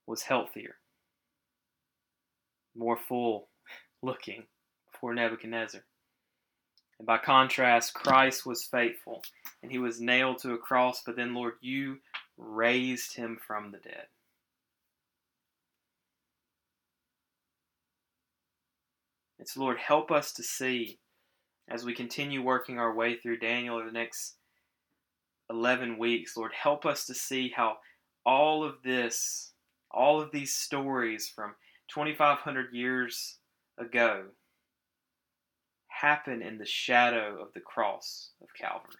was 0.07 0.23
healthier, 0.23 0.75
more 2.75 2.97
full 2.97 3.49
looking 4.01 4.43
before 4.91 5.13
Nebuchadnezzar. 5.13 5.81
And 7.01 7.07
by 7.07 7.17
contrast, 7.17 7.95
Christ 7.95 8.45
was 8.45 8.63
faithful 8.63 9.23
and 9.63 9.71
he 9.71 9.79
was 9.79 9.99
nailed 9.99 10.37
to 10.43 10.53
a 10.53 10.59
cross, 10.59 11.01
but 11.03 11.15
then, 11.15 11.33
Lord, 11.33 11.53
you 11.59 11.97
raised 12.37 13.15
him 13.15 13.39
from 13.47 13.71
the 13.71 13.79
dead. 13.79 14.05
It's 19.39 19.57
Lord, 19.57 19.79
help 19.79 20.11
us 20.11 20.31
to 20.33 20.43
see 20.43 20.99
as 21.67 21.83
we 21.83 21.95
continue 21.95 22.43
working 22.43 22.77
our 22.77 22.93
way 22.93 23.15
through 23.15 23.39
Daniel 23.39 23.77
over 23.77 23.87
the 23.87 23.91
next 23.91 24.35
11 25.49 25.97
weeks. 25.97 26.37
Lord, 26.37 26.51
help 26.53 26.85
us 26.85 27.07
to 27.07 27.15
see 27.15 27.49
how 27.49 27.77
all 28.27 28.63
of 28.63 28.75
this, 28.83 29.53
all 29.89 30.21
of 30.21 30.31
these 30.31 30.53
stories 30.53 31.27
from 31.27 31.55
2,500 31.87 32.75
years 32.75 33.39
ago, 33.79 34.25
happen 36.01 36.41
in 36.41 36.57
the 36.57 36.65
shadow 36.65 37.41
of 37.41 37.53
the 37.53 37.59
cross 37.59 38.31
of 38.41 38.47
Calvary. 38.59 38.95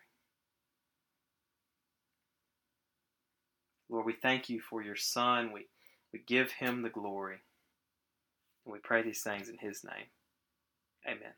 Lord, 3.89 4.06
we 4.06 4.14
thank 4.14 4.49
you 4.49 4.62
for 4.62 4.82
your 4.82 4.95
Son. 4.95 5.52
We, 5.52 5.68
we 6.14 6.20
give 6.26 6.52
him 6.52 6.82
the 6.82 6.89
glory. 6.89 7.39
And 8.66 8.74
we 8.74 8.80
pray 8.80 9.02
these 9.02 9.24
things 9.24 9.49
in 9.49 9.58
his 9.58 9.84
name. 9.84 10.06
Amen. 11.06 11.34